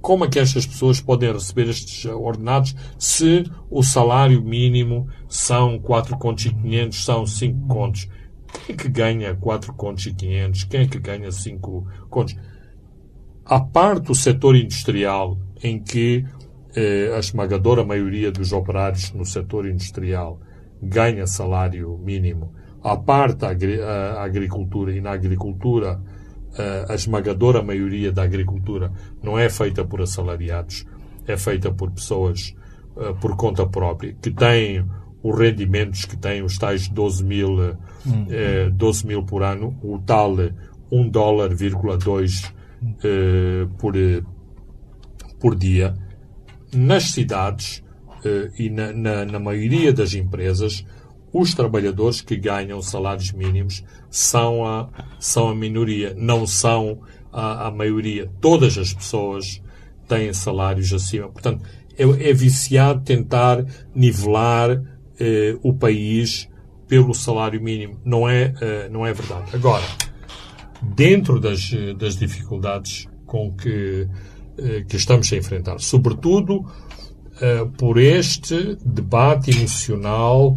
[0.00, 6.16] como é que estas pessoas podem receber estes ordenados se o salário mínimo são 4
[6.18, 8.08] contos e 500, são 5 contos.
[8.66, 10.64] Quem é que ganha 4 contos e 500?
[10.64, 12.36] Quem é que ganha 5 contos?
[13.44, 16.24] A parte do setor industrial, em que
[16.74, 20.40] eh, a esmagadora maioria dos operários no setor industrial
[20.80, 26.09] ganha salário mínimo, a parte agri a agricultura e na agricultura eh,
[26.88, 28.92] a esmagadora maioria da agricultura
[29.22, 30.84] não é feita por assalariados,
[31.26, 32.54] é feita por pessoas
[32.96, 34.84] eh, por conta própria, que têm
[35.22, 37.76] os rendimentos que têm os tais 12 mil,
[38.30, 40.52] eh, 12 mil por ano, o tal eh,
[40.90, 42.52] 1 dólar, 2
[43.04, 43.94] eh, por,
[45.38, 45.94] por dia.
[46.74, 47.82] Nas cidades
[48.24, 50.84] eh, e na, na, na maioria das empresas,
[51.32, 57.00] os trabalhadores que ganham salários mínimos são a, são a minoria, não são
[57.32, 58.30] a, a maioria.
[58.40, 59.62] Todas as pessoas
[60.08, 61.28] têm salários acima.
[61.28, 61.64] Portanto,
[61.96, 63.64] é, é viciado tentar
[63.94, 64.82] nivelar
[65.18, 66.48] eh, o país
[66.88, 68.00] pelo salário mínimo.
[68.04, 69.54] Não é, eh, não é verdade.
[69.54, 69.84] Agora,
[70.82, 74.08] dentro das, eh, das dificuldades com que,
[74.58, 76.66] eh, que estamos a enfrentar, sobretudo
[77.40, 80.56] eh, por este debate emocional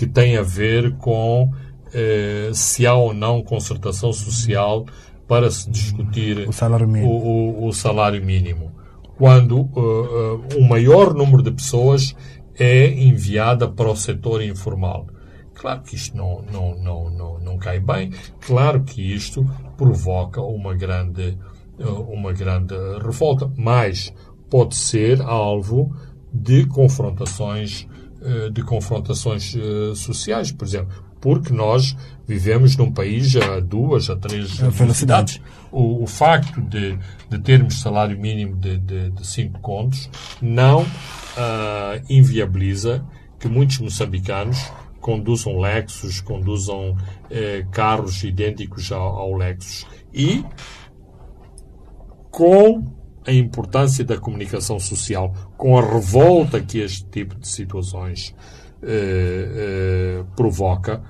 [0.00, 1.52] que tem a ver com
[1.92, 4.86] eh, se há ou não concertação social
[5.28, 7.12] para se discutir O salário mínimo.
[7.12, 8.72] o, o- o salário mínimo.
[9.18, 12.14] Quando eh, eh, o maior número de pessoas
[12.58, 15.06] é enviada para o setor informal.
[15.52, 18.10] Claro que isto não, não, não, não, não cai bem.
[18.40, 19.44] Claro que isto
[19.76, 21.36] provoca uma grande,
[21.78, 22.74] eh, uma grande
[23.04, 23.50] revolta.
[23.54, 24.14] Mas
[24.48, 25.94] pode ser alvo
[26.32, 27.86] de confrontações,
[28.52, 31.04] de confrontações eh, sociais, por exemplo.
[31.20, 31.96] Porque nós
[32.26, 35.40] vivemos num país a duas, a três velocidades.
[35.70, 36.98] o, o facto de,
[37.28, 40.08] de termos salário mínimo de, de, de cinco contos
[40.40, 40.86] não
[41.36, 43.04] ah, inviabiliza
[43.38, 46.96] que muitos moçambicanos conduzam Lexus, conduzam
[47.30, 49.86] eh, carros idênticos ao, ao Lexus.
[50.12, 50.44] E
[52.30, 52.99] com
[53.30, 58.34] a importância da comunicação social, com a revolta que este tipo de situações
[58.82, 61.00] eh, eh, provoca,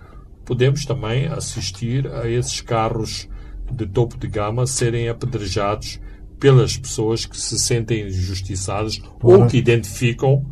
[0.45, 3.27] podemos também assistir a esses carros
[3.73, 5.99] de topo de gama serem apedrejados
[6.39, 10.45] pelas pessoas que se sentem injustiçadas ou que identificam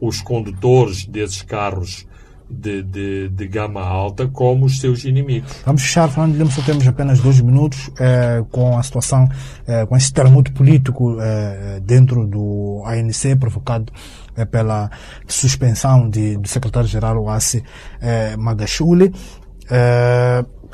[0.00, 2.06] os condutores desses carros
[2.48, 5.50] de, de, de, gama alta como os seus inimigos.
[5.64, 9.28] Vamos fechar, Fernando Lima, só temos apenas dois minutos eh, com a situação,
[9.66, 13.92] eh, com esse terremoto político eh, dentro do ANC provocado
[14.50, 14.90] pela
[15.26, 17.62] suspensão de, do secretário-geral Oassi
[18.00, 19.12] eh, Magashule.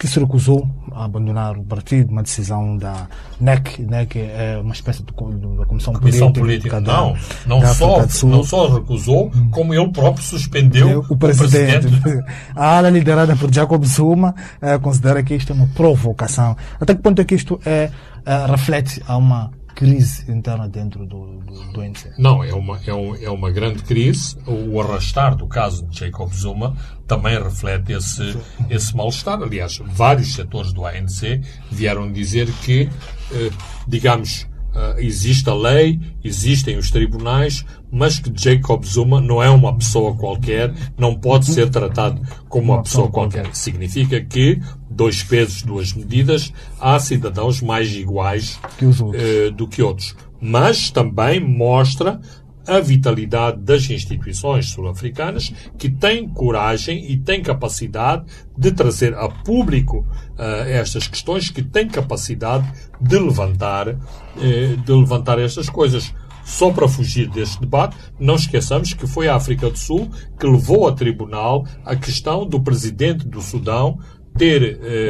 [0.01, 3.07] Que se recusou a abandonar o partido, uma decisão da
[3.39, 6.81] NEC, NEC é uma espécie de, de comissão, comissão política, política.
[6.81, 7.15] não,
[7.47, 11.87] não só, não só recusou, como ele próprio suspendeu o presidente.
[11.87, 12.25] O presidente.
[12.57, 16.57] A ala liderada por Jacob Zuma eh, considera que isto é uma provocação.
[16.81, 17.91] Até que ponto é que isto é,
[18.25, 22.13] eh, reflete a uma crise interna dentro do, do, do ANC?
[22.19, 24.37] Não, é uma, é, um, é uma grande crise.
[24.47, 26.77] O arrastar do caso de Jacob Zuma
[27.07, 28.37] também reflete esse,
[28.69, 29.43] esse mal-estar.
[29.43, 31.41] Aliás, vários setores do ANC
[31.73, 32.91] vieram dizer que,
[33.33, 33.51] eh,
[33.89, 39.77] digamos, Uh, existe a lei, existem os tribunais, mas que Jacob Zuma não é uma
[39.77, 43.53] pessoa qualquer, não pode ser tratado como uma pessoa qualquer.
[43.53, 44.61] Significa que,
[44.91, 50.17] dois pesos, duas medidas, há cidadãos mais iguais que uh, do que outros.
[50.41, 52.21] Mas também mostra
[52.67, 58.25] a vitalidade das instituições sul-africanas que têm coragem e têm capacidade
[58.57, 60.07] de trazer a público
[60.39, 62.71] uh, estas questões, que têm capacidade
[63.01, 66.13] de levantar, uh, de levantar estas coisas.
[66.45, 70.89] Só para fugir deste debate, não esqueçamos que foi a África do Sul que levou
[70.89, 74.01] a tribunal a questão do presidente do Sudão
[74.37, 75.09] ter, eh,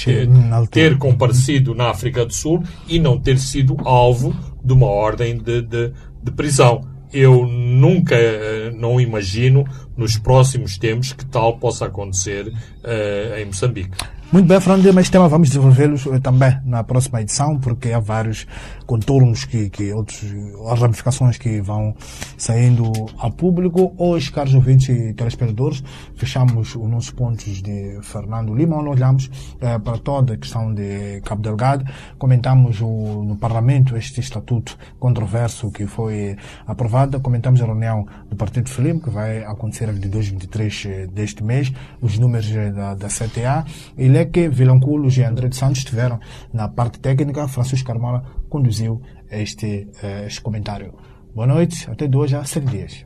[0.00, 0.26] ter,
[0.70, 5.62] ter, comparecido na África do Sul e não ter sido alvo de uma ordem de,
[5.62, 5.92] de,
[6.22, 6.82] de prisão.
[7.12, 9.64] Eu nunca, eh, não imagino
[9.96, 13.96] nos próximos tempos que tal possa acontecer uh, em Moçambique.
[14.32, 18.46] Muito bem, Fernando, mas tema vamos desenvolvê-los eh, também na próxima edição, porque há vários
[18.86, 20.22] contornos que, que outros,
[20.68, 21.96] as ramificações que vão
[22.38, 23.92] saindo a público.
[23.98, 25.82] Hoje, caros ouvintes e telespectadores,
[26.14, 29.28] fechamos os nossos pontos de Fernando Lima, onde olhamos
[29.60, 31.84] eh, para toda a questão de Cabo Delgado,
[32.16, 36.36] comentamos o, no Parlamento este estatuto controverso que foi
[36.68, 41.42] aprovado, comentamos a reunião do Partido Filime, que vai acontecer a 22 e 23 deste
[41.42, 43.64] mês, os números da, da CTA,
[43.96, 46.20] e Leque, Vilanculos e André de Santos estiveram
[46.52, 47.48] na parte técnica.
[47.48, 49.00] Francisco Carmola conduziu
[49.30, 50.94] este, eh, este comentário.
[51.34, 53.04] Boa noite, até de hoje a sete dias.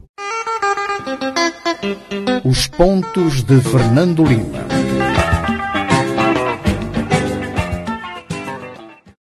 [2.45, 4.84] Os pontos de Fernando Lima.